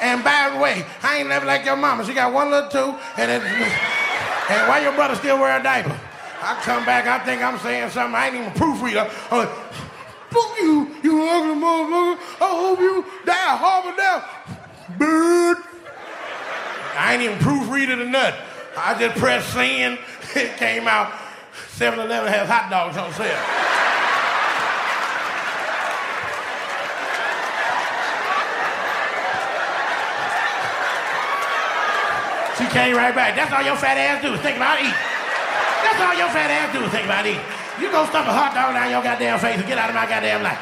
[0.01, 2.03] And by the way, I ain't never like your mama.
[2.07, 6.01] She got one little two, and and why your brother still wear a diaper?
[6.41, 8.15] I come back, I think I'm saying something.
[8.15, 9.11] I ain't even proofreader.
[9.31, 9.47] Uh,
[10.37, 12.19] Fuck you, you ugly motherfucker.
[12.43, 14.99] I hope you die horrible death.
[14.99, 15.57] Bird.
[16.95, 18.39] I ain't even proofread it or nothing.
[18.77, 19.99] I just pressed send.
[20.37, 21.15] It came out.
[21.71, 23.33] 7 Eleven has hot dogs on sale.
[32.59, 33.35] she came right back.
[33.37, 34.93] That's all your fat ass do is think about eating.
[34.93, 37.66] That's all your fat ass do is think about eating.
[37.81, 40.07] You go stuff a hot dog down your goddamn face and get out of my
[40.07, 40.59] goddamn life.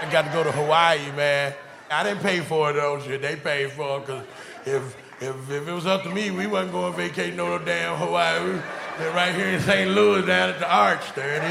[0.00, 1.52] I got to go to Hawaii, man.
[1.90, 3.20] I didn't pay for it though, shit.
[3.20, 4.24] They paid for it because
[4.64, 8.44] if, if, if it was up to me, we wasn't going vacation no damn Hawaii.
[8.44, 8.60] We,
[8.98, 9.90] they're right here in St.
[9.90, 11.14] Louis down at the Arch.
[11.14, 11.44] There it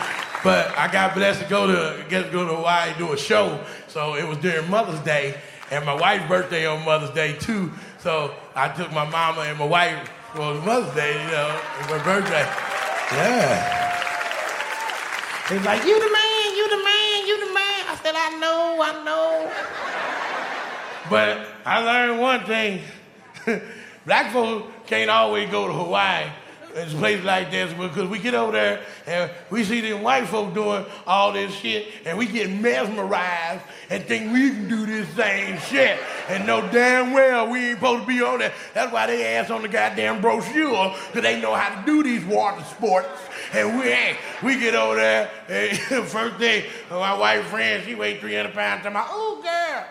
[0.00, 0.06] is.
[0.42, 3.62] but I got blessed to go to get to go to Hawaii do a show.
[3.88, 5.38] So it was during Mother's Day,
[5.70, 7.70] and my wife's birthday on Mother's Day too.
[7.98, 12.02] So I took my mama and my wife for Mother's Day, you know, it was
[12.02, 12.46] birthday.
[13.12, 13.90] Yeah.
[15.48, 17.84] He's like, you the man, you the man, you the man.
[17.88, 19.50] I said, I know, I know.
[21.10, 22.82] but I learned one thing.
[24.06, 26.30] Black folks can't always go to Hawaii
[26.74, 30.26] it's a place like this because we get over there and we see them white
[30.26, 35.08] folks doing all this shit and we get mesmerized and think we can do this
[35.14, 35.98] same shit
[36.28, 38.52] and know damn well we ain't supposed to be on that.
[38.74, 42.24] That's why they ask on the goddamn brochure because they know how to do these
[42.24, 43.08] water sports
[43.52, 44.18] and we ain't.
[44.42, 48.94] We get over there and first day, my white friend, she weighed 300 pounds, I'm
[48.94, 49.86] like, oh girl,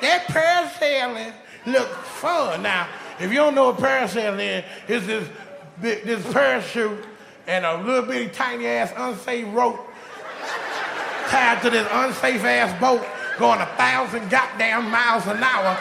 [0.00, 1.32] that parasailing
[1.66, 2.62] looks fun.
[2.62, 2.88] Now,
[3.20, 5.28] if you don't know what parasailing is, it's this
[5.80, 7.04] this parachute
[7.46, 9.88] and a little bitty tiny ass unsafe rope
[11.28, 13.04] tied to this unsafe ass boat
[13.38, 15.78] going a thousand goddamn miles an hour.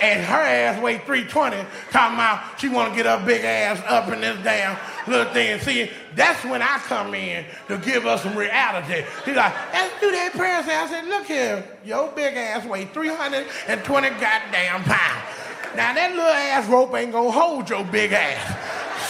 [0.00, 4.08] And her ass weighed 320, talking about she want to get her big ass up
[4.12, 5.60] in this damn little thing.
[5.60, 9.04] See, that's when I come in to give us some reality.
[9.24, 10.58] She's like, let's do that prayer.
[10.58, 15.41] I said, look here, your big ass weigh 320 goddamn pounds.
[15.76, 18.44] Now that little ass rope ain't gonna hold your big ass.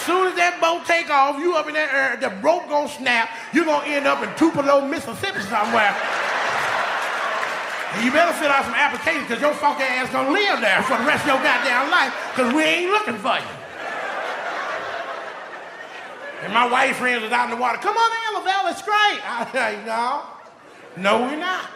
[0.05, 3.29] Soon as that boat take off, you up in that air, the rope gonna snap.
[3.53, 5.95] You're gonna end up in Tupelo, Mississippi somewhere.
[7.93, 10.97] And you better fill out some applications because your fucking ass gonna live there for
[10.97, 13.51] the rest of your goddamn life because we ain't looking for you.
[16.43, 17.77] And my white friends was out in the water.
[17.77, 18.09] Come on
[18.43, 19.19] Lavell, it's great.
[19.23, 20.23] I say, no,
[20.97, 21.69] no, we're not.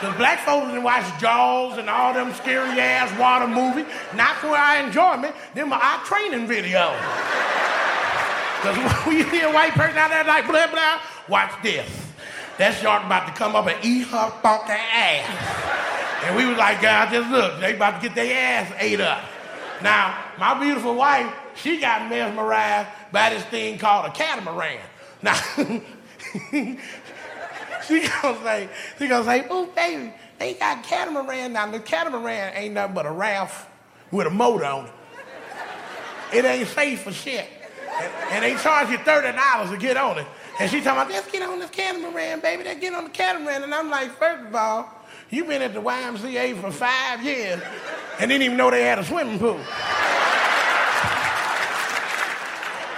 [0.00, 3.84] Because black folks didn't watch Jaws and all them scary ass water movies.
[4.14, 6.96] Not for our enjoyment, them are our training videos.
[8.56, 11.86] Because when you see a white person out there like blah blah, watch this.
[12.56, 16.24] That shark about to come up and eat her funky ass.
[16.24, 19.22] And we was like, God, just look, they about to get their ass ate up.
[19.82, 24.80] Now, my beautiful wife, she got mesmerized by this thing called a catamaran.
[25.22, 25.38] Now,
[27.86, 28.68] she gonna say,
[28.98, 31.70] she gonna say, oh baby, they got catamaran now.
[31.70, 33.68] The catamaran ain't nothing but a raft
[34.10, 34.92] with a motor on it.
[36.32, 37.46] It ain't safe for shit.
[38.00, 40.26] And, and they charge you $30 to get on it.
[40.58, 42.64] And she talking about, let's get on this catamaran, baby.
[42.64, 43.62] Let's get on the catamaran.
[43.64, 44.88] And I'm like, first of all,
[45.30, 47.60] you've been at the YMCA for five years
[48.18, 49.60] and didn't even know they had a swimming pool.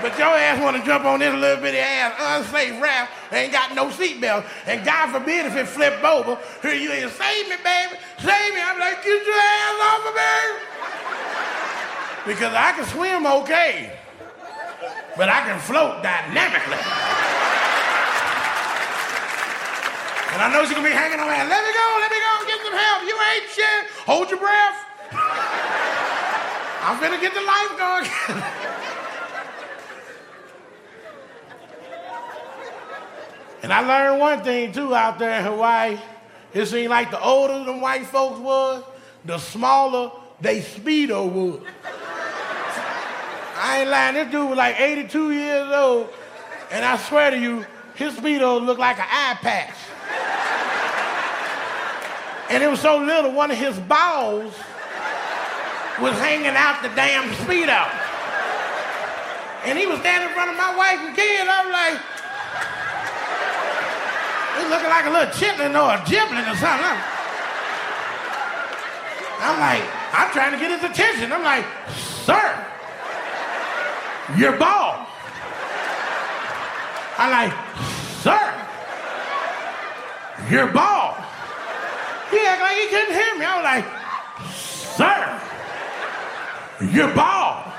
[0.02, 3.72] But your ass want to jump on this little bitty ass unsafe raft, ain't got
[3.72, 4.44] no seatbelt.
[4.66, 8.60] And God forbid if it flip over, here you ain't save me, baby, save me.
[8.60, 10.42] I'm like, get your ass off of me.
[12.34, 13.94] Because I can swim okay,
[15.16, 16.82] but I can float dynamically.
[20.34, 21.46] And I know she's gonna be hanging on there.
[21.46, 23.06] Let me go, let me go, get some help.
[23.06, 23.86] You ain't shit.
[24.10, 24.82] Hold your breath.
[26.82, 28.81] I'm gonna get the life
[33.62, 35.98] And I learned one thing too out there in Hawaii.
[36.52, 38.82] It seemed like the older the white folks was,
[39.24, 40.10] the smaller
[40.40, 41.60] they speedo was.
[43.56, 46.08] I ain't lying, this dude was like 82 years old,
[46.72, 49.76] and I swear to you, his speedo looked like an eye patch.
[52.50, 54.52] And it was so little, one of his balls
[56.00, 57.88] was hanging out the damn speedo.
[59.64, 61.48] And he was standing in front of my wife and kids.
[61.48, 62.11] I was like,
[64.58, 66.98] He's looking like a little chitlin or a giblet or something.
[69.42, 69.82] I'm like,
[70.12, 71.32] I'm trying to get his attention.
[71.32, 71.64] I'm like,
[72.24, 72.66] sir,
[74.36, 75.06] you're bald.
[77.18, 77.52] I'm like,
[78.22, 78.38] sir,
[80.48, 81.16] you're bald.
[82.30, 83.44] He acted like he couldn't hear me.
[83.44, 83.86] I was like,
[84.96, 85.40] sir,
[86.92, 87.72] you're bald.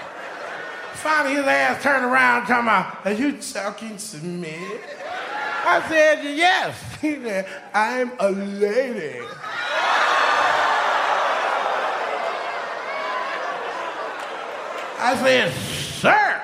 [0.96, 4.58] Finally, his ass turned around talking about, are you talking to me?
[5.66, 6.80] I said, yes.
[7.04, 9.20] He said, I'm a lady.
[15.00, 16.42] I said, sir,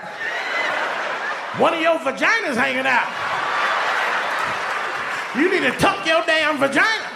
[1.62, 3.08] One of your vaginas hanging out.
[5.38, 7.10] You need to tuck your damn vagina.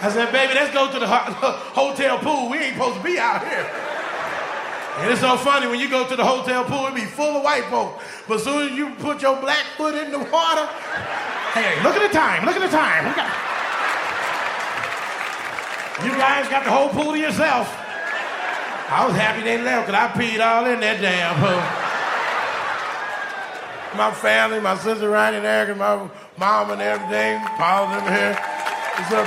[0.00, 2.50] I said, baby, let's go to the hotel pool.
[2.50, 3.83] We ain't supposed to be out here.
[4.96, 7.42] And it's so funny when you go to the hotel pool, it be full of
[7.42, 8.04] white folks.
[8.28, 10.66] But as soon as you put your black foot in the water,
[11.52, 13.14] hey, look at the time, look at the time.
[13.16, 13.54] Got-
[16.04, 17.66] you guys got the whole pool to yourself.
[18.90, 21.62] I was happy they left because I peed all in that damn pool.
[23.98, 28.34] My family, my sister Ronnie and Eric, and my mom and everything, Paul them here.
[28.34, 29.26] What's up?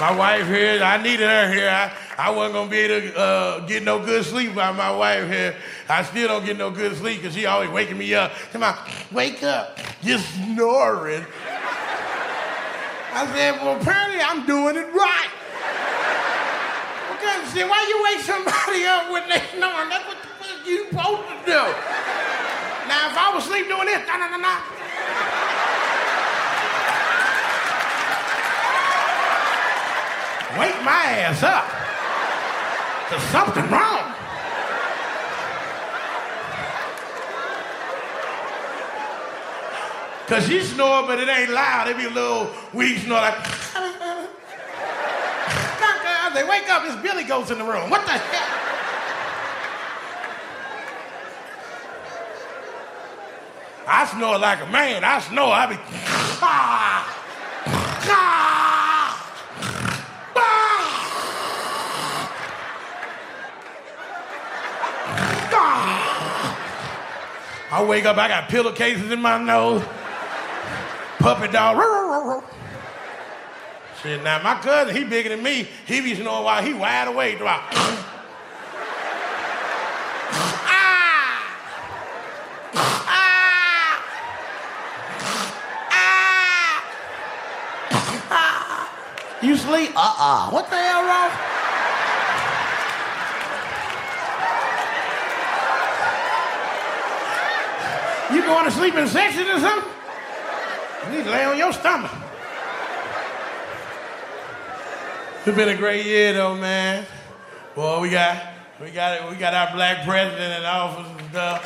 [0.00, 1.68] My wife here, I needed her here.
[1.70, 1.92] I,
[2.22, 5.56] I wasn't gonna be able to uh, get no good sleep by my wife here.
[5.88, 8.30] I still don't get no good sleep because she always waking me up.
[8.52, 8.76] Come on,
[9.10, 9.76] wake up.
[10.02, 11.26] You're snoring.
[13.12, 15.30] I said, well, apparently I'm doing it right.
[17.18, 19.88] Okay, see, why you wake somebody up when they snoring?
[19.90, 21.58] That's what the fuck you supposed to do.
[22.86, 24.62] Now, if I was asleep doing this, nah, nah, nah, nah.
[30.60, 31.81] Wake my ass up.
[33.12, 34.14] There's something wrong.
[40.26, 41.88] Cause she snore, but it ain't loud.
[41.88, 43.34] It be a little weak snore like.
[46.32, 46.84] they wake up.
[46.86, 47.90] It's Billy Goats in the room.
[47.90, 48.48] What the hell?
[53.86, 55.04] I snore like a man.
[55.04, 55.52] I snore.
[55.52, 55.76] I be.
[56.44, 57.06] Ah,
[58.08, 58.92] ah, ah.
[67.82, 68.16] I wake up.
[68.16, 69.82] I got pillowcases in my nose.
[71.18, 72.44] Puppy dog.
[74.00, 75.66] Shit, now my cousin, he bigger than me.
[75.84, 77.40] He be snoring while he wide awake.
[77.40, 77.74] About.
[89.42, 89.90] You sleep?
[89.96, 90.50] Uh-uh.
[90.50, 91.51] What the hell wrong?
[98.42, 99.92] You going to sleep in section or something?
[101.04, 102.10] You need to lay on your stomach.
[105.46, 107.06] It's been a great year though, man.
[107.76, 108.42] Boy, we got
[108.80, 111.62] we got it, we got our black president in office and stuff.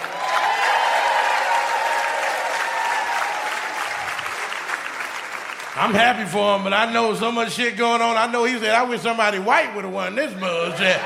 [5.76, 8.16] I'm happy for him, but I know so much shit going on.
[8.16, 11.00] I know he said, I wish somebody white would have won this bullshit.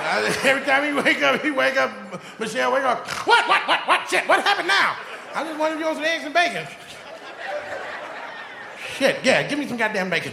[0.44, 1.90] Every time he wake up, he wake up,
[2.38, 4.96] Michelle wake up, what, what, what, what, shit, what happened now?
[5.34, 6.66] I just wanted you on some eggs and bacon.
[8.96, 10.32] Shit, yeah, give me some goddamn bacon.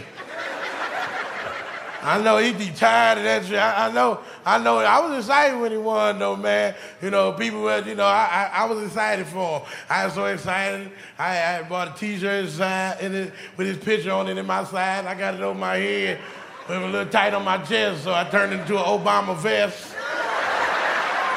[2.00, 3.58] I know he'd be tired of that shit.
[3.58, 4.78] I, I know, I know.
[4.78, 6.74] I was excited when he won, though, man.
[7.02, 9.68] You know, people were, you know, I, I, I was excited for him.
[9.90, 10.90] I was so excited.
[11.18, 14.64] I, I bought a T-shirt side in it, with his picture on it in my
[14.64, 15.06] side.
[15.06, 16.18] I got it over my head.
[16.68, 19.36] It was a little tight on my chest, so I turned it into an Obama
[19.36, 19.94] vest.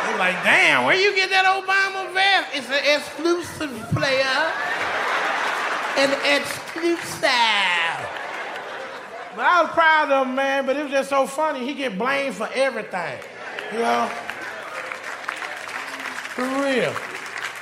[0.08, 2.50] They like, damn, where you get that Obama vest?
[2.56, 4.52] It's an exclusive player.
[5.98, 7.22] An exclusive.
[9.36, 10.66] But I was proud of him, man.
[10.66, 11.66] But it was just so funny.
[11.66, 13.20] He get blamed for everything,
[13.72, 14.10] you know.
[16.36, 16.94] For real.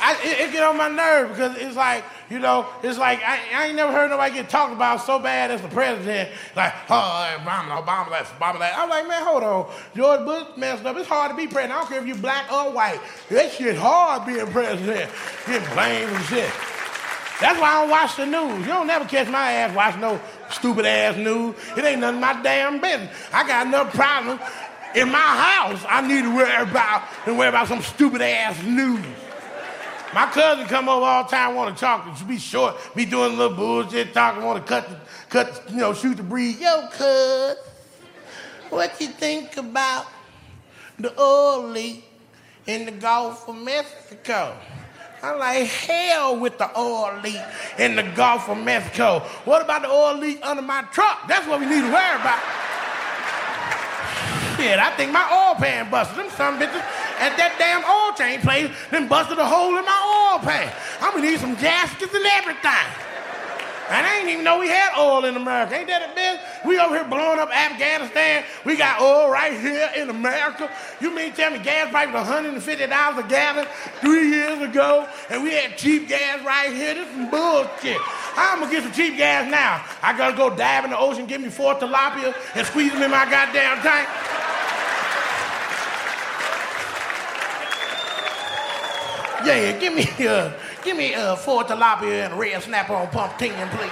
[0.01, 3.39] I, it, it get on my nerve because it's like, you know, it's like I,
[3.53, 6.29] I ain't never heard nobody get talked about so bad as the president.
[6.55, 8.77] Like, oh, Obama, Obama, that's Obama, that.
[8.77, 9.71] I'm like, man, hold on.
[9.95, 10.95] George Bush messed up.
[10.97, 11.73] It's hard to be president.
[11.73, 12.99] I don't care if you're black or white.
[13.29, 15.11] That shit hard being president.
[15.47, 16.51] Getting blamed and shit.
[17.41, 18.59] That's why I don't watch the news.
[18.59, 20.19] You don't never catch my ass watching no
[20.51, 21.55] stupid ass news.
[21.77, 23.15] It ain't none of my damn business.
[23.31, 24.41] I got enough problems
[24.95, 29.05] in my house I need to worry about and worry about some stupid ass news.
[30.13, 33.55] My cousin come over all the time, want to talk, be short, be doing little
[33.55, 34.89] bullshit, talking, want to cut,
[35.29, 36.59] cut, you know, shoot the breeze.
[36.59, 37.55] Yo, cuz,
[38.69, 40.07] what you think about
[40.97, 42.05] the oil leak
[42.65, 44.57] in the Gulf of Mexico?
[45.21, 47.41] I'm like, hell with the oil leak
[47.77, 49.19] in the Gulf of Mexico.
[49.45, 51.27] What about the oil leak under my truck?
[51.27, 52.39] That's what we need to worry about.
[54.57, 56.17] Shit, I think my oil pan busted.
[56.17, 56.83] Them some bitches
[57.19, 60.01] at that damn oil change place then busted a hole in my
[60.33, 60.71] oil pan.
[61.01, 63.09] I'm gonna need some gaskets and everything.
[63.89, 65.73] And I didn't even know we had oil in America.
[65.73, 66.63] Ain't that a bitch?
[66.63, 68.43] We over here blowing up Afghanistan.
[68.63, 70.69] We got oil right here in America.
[71.01, 73.67] You mean tell me gas price was $150 a gallon
[73.99, 76.93] three years ago, and we had cheap gas right here?
[76.93, 77.97] This is bullshit.
[78.37, 79.83] I'm gonna get some cheap gas now.
[80.03, 83.09] I gotta go dive in the ocean, get me four tilapia, and squeeze them in
[83.09, 84.07] my goddamn tank.
[89.45, 90.51] Yeah, give me uh,
[90.83, 93.91] give me uh, four tilapia and red snapper on pump 10, please.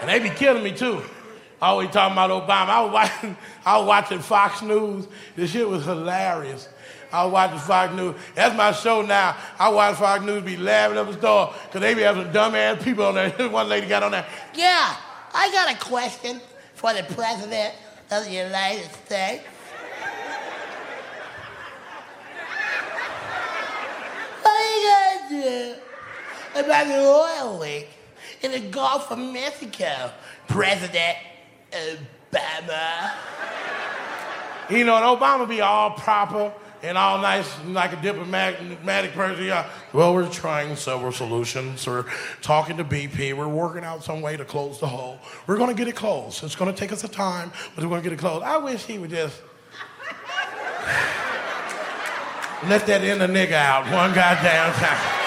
[0.00, 1.02] And they be killing me too.
[1.60, 2.68] Always talking about Obama.
[2.68, 5.06] I was watching, I was watching Fox News.
[5.36, 6.68] This shit was hilarious.
[7.12, 8.16] I was watching Fox News.
[8.34, 9.36] That's my show now.
[9.58, 12.82] I watch Fox News be laughing up a store because they be having some dumbass
[12.82, 13.30] people on there.
[13.48, 14.26] One lady got on there.
[14.54, 14.96] Yeah,
[15.32, 16.40] I got a question
[16.74, 17.74] for the President
[18.10, 19.44] of the United States.
[24.42, 25.20] What are
[26.54, 27.88] about the oil leak
[28.42, 30.10] in the Gulf of Mexico,
[30.48, 31.16] President
[31.72, 33.12] Obama?
[34.70, 36.52] You know, and Obama be all proper
[36.84, 39.44] and all nice, like a diplomatic person.
[39.44, 39.68] Yeah.
[39.92, 41.86] Well, we're trying several solutions.
[41.86, 42.06] We're
[42.40, 43.34] talking to BP.
[43.36, 45.18] We're working out some way to close the hole.
[45.46, 46.42] We're going to get it closed.
[46.42, 48.44] It's going to take us a time, but we're going to get it closed.
[48.44, 49.40] I wish he would just
[52.68, 55.22] let that inner nigga out one goddamn time.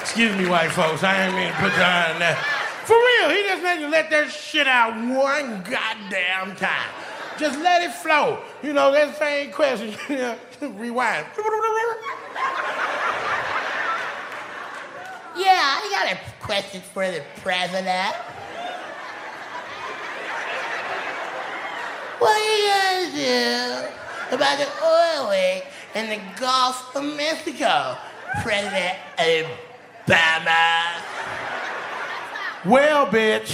[0.00, 1.04] Excuse me, white folks.
[1.04, 2.36] I ain't mean to put you on that.
[2.86, 6.88] For real, he just need to let that shit out one goddamn time.
[7.38, 8.40] Just let it flow.
[8.62, 9.94] You know, that same question.
[10.60, 11.26] Rewind.
[15.36, 18.16] Yeah, I got a question for the President.
[22.18, 25.64] What are you gonna do about the oil leak
[25.94, 27.96] in the Gulf of Mexico,
[28.42, 31.00] President Obama?
[32.64, 33.50] Well, bitch.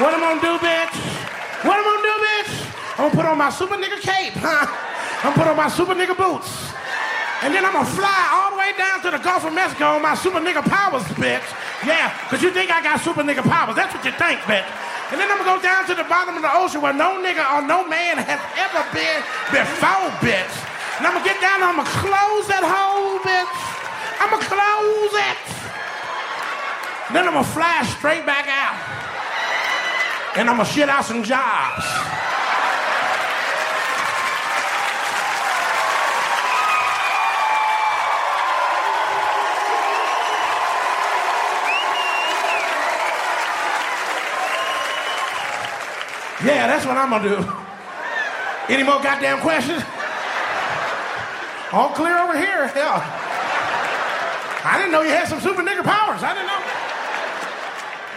[0.00, 0.96] What I'm gonna do, bitch?
[1.64, 2.72] What I'm gonna do, bitch?
[2.98, 4.66] I'm gonna put on my super nigga cape, huh?
[5.22, 6.72] I'm gonna put on my super nigga boots.
[7.42, 10.02] And then I'm gonna fly all the way down to the Gulf of Mexico on
[10.02, 11.44] my super nigga powers, bitch.
[11.86, 13.76] Yeah, because you think I got super nigga powers.
[13.76, 14.85] That's what you think, bitch.
[15.12, 17.46] And then I'm gonna go down to the bottom of the ocean where no nigga
[17.54, 19.22] or no man has ever been
[19.54, 20.50] before, bitch.
[20.98, 23.54] And I'm gonna get down and I'm gonna close that hole, bitch.
[24.18, 25.38] I'm gonna close it.
[27.14, 28.74] Then I'm gonna fly straight back out.
[30.34, 31.86] And I'm gonna shit out some jobs.
[46.44, 48.72] Yeah, that's what I'm gonna do.
[48.72, 49.82] Any more goddamn questions?
[51.72, 52.68] All clear over here.
[52.74, 53.02] Hell.
[54.64, 56.22] I didn't know you had some super nigger powers.
[56.22, 56.86] I didn't know.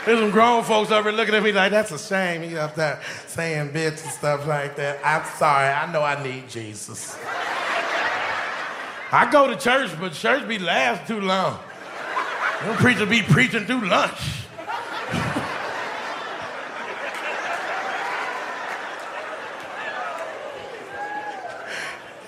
[0.06, 2.42] There's some grown folks over looking at me like, that's a shame.
[2.42, 5.00] He up there saying bits and stuff like that.
[5.04, 5.68] I'm sorry.
[5.68, 7.18] I know I need Jesus.
[9.12, 11.60] I go to church, but church be last too long.
[12.64, 14.48] Them preacher be preaching through lunch.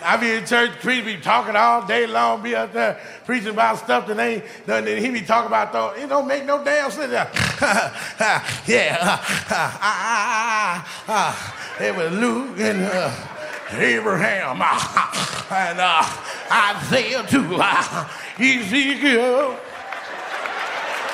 [0.04, 3.78] I be in church, preacher be talking all day long, be out there preaching about
[3.78, 7.12] stuff that ain't, then he be talking about, though, it don't make no damn sense.
[8.68, 13.12] yeah, ah, ah, ah, it was Luke and uh,
[13.74, 14.62] Abraham
[15.52, 16.04] and uh,
[16.52, 17.62] Isaiah too,
[18.40, 19.60] Ezekiel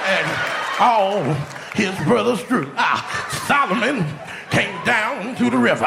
[0.05, 1.23] and all
[1.73, 2.71] his brothers through.
[3.47, 4.05] Solomon
[4.49, 5.85] came down to the river.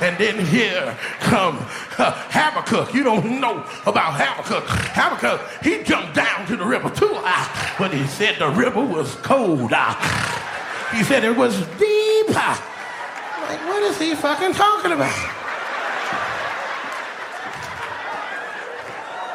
[0.00, 1.58] And then here come
[1.98, 2.94] uh, Habakkuk.
[2.94, 4.64] You don't know about Habakkuk.
[4.66, 7.12] Habakkuk, he jumped down to the river too.
[7.12, 9.72] Uh, but he said the river was cold.
[9.72, 9.94] Uh,
[10.94, 12.26] he said it was deep.
[12.30, 12.56] Uh,
[13.42, 15.12] like, what is he fucking talking about?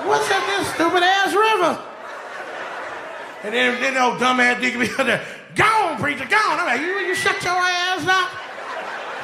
[0.08, 1.82] What's in this stupid ass river?
[3.44, 5.26] And then, then old dumbass nigga be out there,
[5.56, 6.60] go on, preacher, go on.
[6.60, 8.30] I'm like, you, you shut your ass up.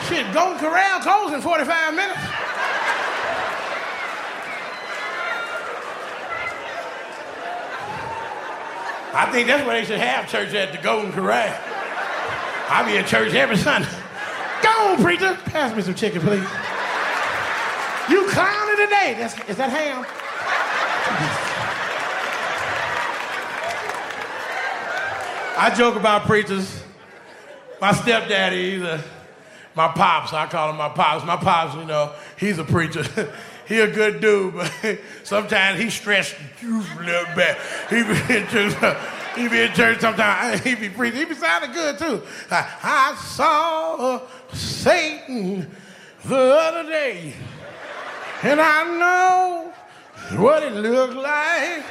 [0.08, 2.20] Shit, Golden Corral closed in 45 minutes.
[9.14, 11.53] I think that's where they should have church at the Golden Corral.
[12.70, 13.90] I'll be at church every Sunday.
[14.64, 15.38] Go on, preacher.
[15.45, 16.48] Pass me some chicken, please.
[18.10, 19.16] You clowning today.
[19.20, 20.06] That's, is that ham?
[25.57, 26.82] I joke about preachers.
[27.82, 29.03] My stepdaddy, he's a,
[29.76, 31.26] my pops, I call him my pops.
[31.26, 33.03] My pops, you know, he's a preacher.
[33.68, 34.72] he a good dude, but
[35.23, 37.57] sometimes he stressed you a little bit.
[37.90, 38.98] He be in church,
[39.36, 40.61] he be in church sometimes.
[40.61, 41.19] He be preaching.
[41.19, 42.22] He be sounding good too.
[42.49, 44.22] I, I saw
[44.53, 45.69] Satan
[46.26, 47.34] the other day,
[48.44, 49.73] and I know
[50.38, 51.84] what it looked like.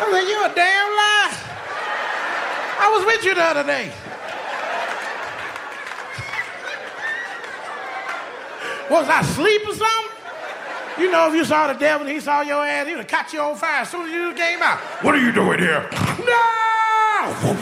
[0.00, 1.34] I said, you a damn lie.
[2.80, 3.92] I was with you the other day.
[8.90, 10.08] Was I asleep or something?
[10.98, 13.08] You know, if you saw the devil and he saw your ass, he would have
[13.08, 14.78] caught you on fire as soon as you came out.
[15.04, 15.88] What are you doing here?
[16.18, 17.56] No!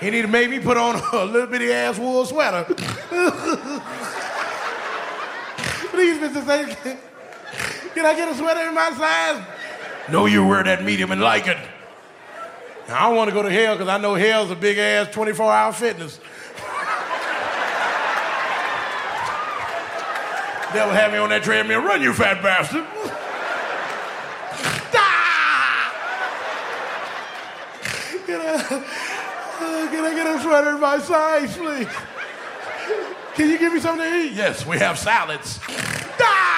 [0.00, 2.64] He need to make me put on a little bitty ass wool sweater.
[5.90, 6.44] Please, Mr.
[6.46, 6.98] Satan,
[7.94, 9.42] can I get a sweater in my size?
[10.08, 11.56] No, you wear that medium and like it.
[12.88, 15.12] Now, I don't want to go to hell because I know hell's a big ass
[15.12, 16.18] 24 hour fitness.
[20.72, 21.80] Devil have me on that treadmill.
[21.80, 22.86] Run, you fat bastard.
[24.98, 25.92] Ah!
[28.26, 31.88] Can I, uh, can I get a sweater in my size, please?
[33.34, 34.32] Can you give me something to eat?
[34.32, 35.60] Yes, we have salads.
[36.20, 36.56] Ah!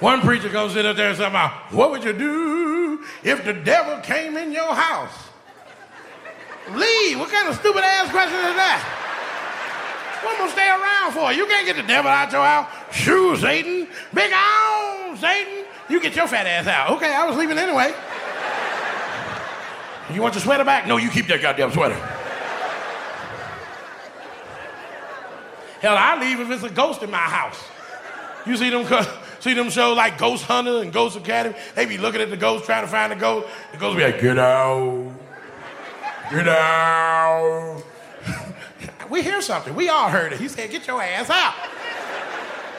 [0.00, 1.32] One preacher goes sit up there and says,
[1.70, 5.28] What would you do if the devil came in your house?
[6.72, 7.18] Leave.
[7.18, 9.02] What kind of stupid ass question is that?
[10.22, 11.32] What am I gonna stay around for?
[11.32, 12.68] You can't get the devil out your house.
[12.90, 13.86] Shoo, Satan.
[14.12, 15.64] Big on, Satan.
[15.88, 16.90] You get your fat ass out.
[16.96, 17.94] Okay, I was leaving anyway.
[20.12, 20.86] You want your sweater back?
[20.86, 21.94] No, you keep that goddamn sweater.
[25.80, 27.62] Hell, I leave if it's a ghost in my house.
[28.46, 28.84] You see them
[29.46, 31.54] see them shows like Ghost Hunter and Ghost Academy?
[31.74, 33.48] They be looking at the ghost, trying to find the ghost.
[33.72, 35.12] The ghost be like, get out.
[36.30, 37.82] Get out.
[39.10, 39.74] we hear something.
[39.74, 40.40] We all heard it.
[40.40, 41.54] He said, get your ass out.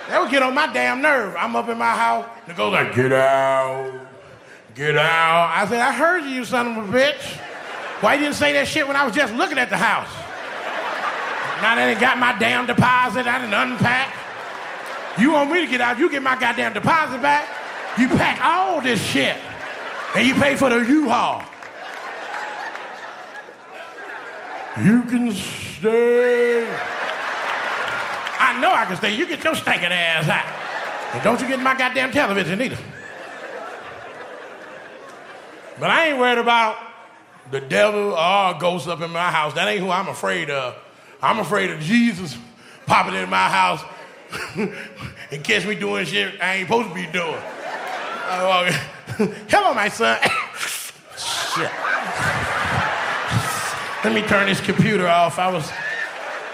[0.10, 1.35] That would get on my damn nerve.
[1.38, 2.26] I'm up in my house.
[2.48, 4.07] The ghost like, get out.
[4.76, 5.52] Get out.
[5.56, 7.39] I said, I heard you, you son of a bitch.
[8.02, 10.14] Why you didn't say that shit when I was just looking at the house?
[11.61, 14.26] Now that I got my damn deposit, I didn't unpack.
[15.19, 17.48] You want me to get out, you get my goddamn deposit back.
[17.98, 19.35] You pack all this shit.
[20.15, 21.44] And you pay for the U-Haul.
[24.84, 26.68] You can stay.
[28.39, 29.15] I know I can stay.
[29.15, 31.15] You get your stinking ass out.
[31.15, 32.77] And don't you get my goddamn television either.
[35.80, 36.77] But I ain't worried about
[37.49, 39.53] the devil or ghosts up in my house.
[39.53, 40.76] That ain't who I'm afraid of.
[41.22, 42.38] I'm afraid of Jesus
[42.85, 43.81] popping in my house
[45.31, 47.41] and catch me doing shit I ain't supposed to be doing.
[49.49, 50.19] Hello, my son.
[51.17, 51.71] shit.
[54.03, 55.39] Let me turn this computer off.
[55.39, 55.71] I was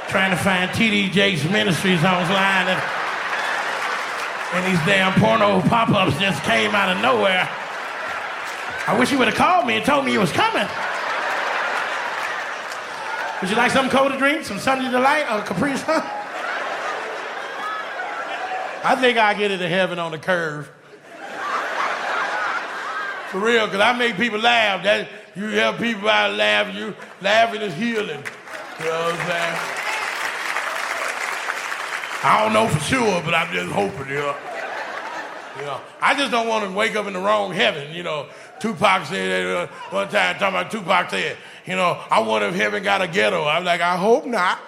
[0.07, 2.81] trying to find TD Jakes Ministries online, and,
[4.53, 7.49] and these damn porno pop-ups just came out of nowhere.
[8.87, 10.67] I wish you would have called me and told me you was coming.
[13.41, 14.45] Would you like something cold to drink?
[14.45, 16.22] Some Sunday Delight or Capri Sun?
[18.83, 20.69] I think I get into heaven on the curve.
[23.29, 24.83] For real, because I make people laugh.
[24.83, 28.23] That you help people out laughing, you laughing is healing.
[28.79, 29.59] You know what I'm saying?
[32.25, 34.35] I don't know for sure, but I'm just hoping, you know.
[35.57, 37.93] You know, I just don't want to wake up in the wrong heaven.
[37.93, 38.27] You know,
[38.59, 42.81] Tupac said uh, one time, talking about Tupac said, you know, I wonder if heaven
[42.81, 43.45] got a ghetto.
[43.45, 44.59] I'm like, I hope not.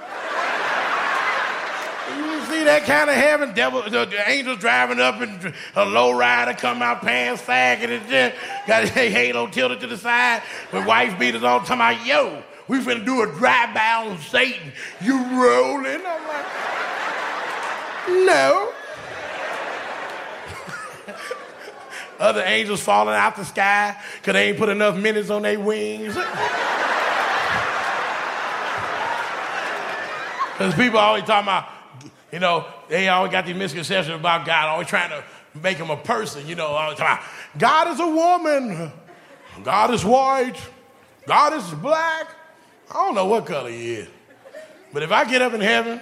[2.56, 3.54] See that kind of heaven?
[3.54, 8.10] Devil, the, the angels driving up and a low rider come out pants sagging and
[8.10, 8.36] shit.
[8.68, 10.42] Got a halo tilted to the side
[10.72, 14.72] with wife beaters on, talking about, yo, we finna do a drive-by on Satan.
[15.02, 16.02] You rolling?
[16.06, 16.46] I'm like,
[18.26, 18.72] no.
[22.20, 26.18] Other angels falling out the sky because they ain't put enough minutes on their wings.
[30.58, 31.68] Because people always talking about,
[32.36, 35.24] you know, they always got these misconceptions about God, always trying to
[35.64, 38.92] make him a person, you know, always talking about, God is a woman,
[39.64, 40.58] God is white,
[41.26, 42.28] God is black.
[42.92, 44.10] I don't know what color he is.
[44.92, 46.02] But if I get up in heaven,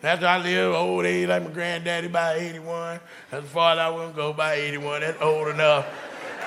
[0.00, 3.00] after I live oh, old age like my granddaddy by 81,
[3.32, 5.86] as far as I will go by 81, that's old enough.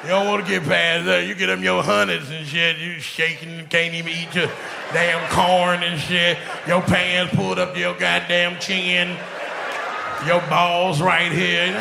[0.04, 1.26] You don't want to get past that.
[1.28, 4.50] You get them your hundreds and shit, you shaking, can't even eat your
[4.94, 6.38] damn corn and shit.
[6.68, 9.18] Your pants pulled up to your goddamn chin.
[10.26, 11.74] Your balls right here.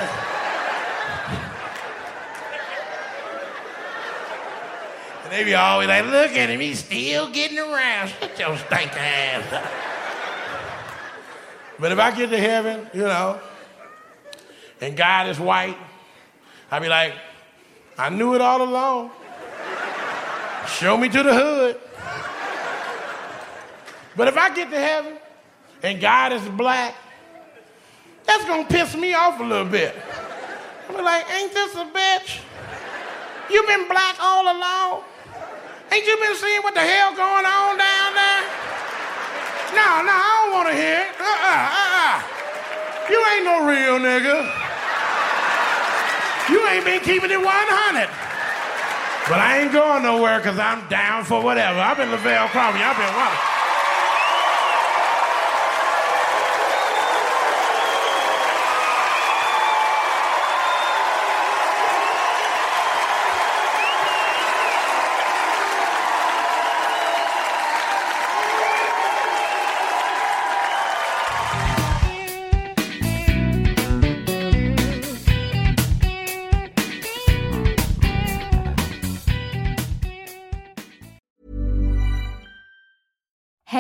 [5.24, 8.08] And They be always like, look at him, he's still getting around.
[8.08, 9.70] Shut your stinking ass.
[11.78, 13.38] But if I get to heaven, you know,
[14.80, 15.76] and God is white,
[16.70, 17.12] I'd be like,
[17.98, 19.10] I knew it all along.
[20.68, 21.80] Show me to the hood.
[24.16, 25.14] But if I get to heaven
[25.82, 26.94] and God is black,
[28.26, 29.94] that's gonna piss me off a little bit.
[30.88, 32.40] I'm like, ain't this a bitch?
[33.50, 35.04] You been black all along?
[35.92, 38.42] Ain't you been seeing what the hell going on down there?
[39.72, 41.20] No, no, I don't wanna hear it.
[41.20, 43.10] Uh-uh, uh-uh.
[43.10, 44.65] You ain't no real nigga.
[46.48, 48.08] You ain't been keeping it 100.
[49.28, 51.80] But I ain't going nowhere because I'm down for whatever.
[51.80, 52.80] I've been Lavell Crawford.
[52.80, 53.55] I've been what?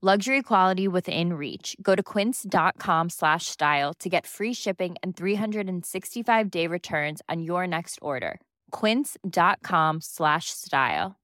[0.00, 1.74] Luxury quality within reach.
[1.82, 7.66] Go to quince.com slash style to get free shipping and 365 day returns on your
[7.66, 8.40] next order.
[8.70, 11.16] Quince.com slash style.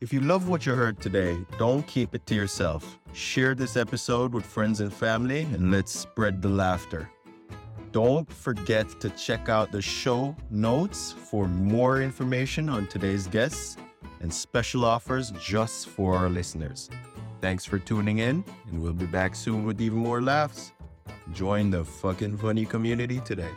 [0.00, 2.98] If you love what you heard today, don't keep it to yourself.
[3.12, 7.10] Share this episode with friends and family and let's spread the laughter.
[7.92, 13.76] Don't forget to check out the show notes for more information on today's guests
[14.20, 16.90] and special offers just for our listeners.
[17.40, 20.72] Thanks for tuning in, and we'll be back soon with even more laughs.
[21.32, 23.50] Join the FOQN Funny community today.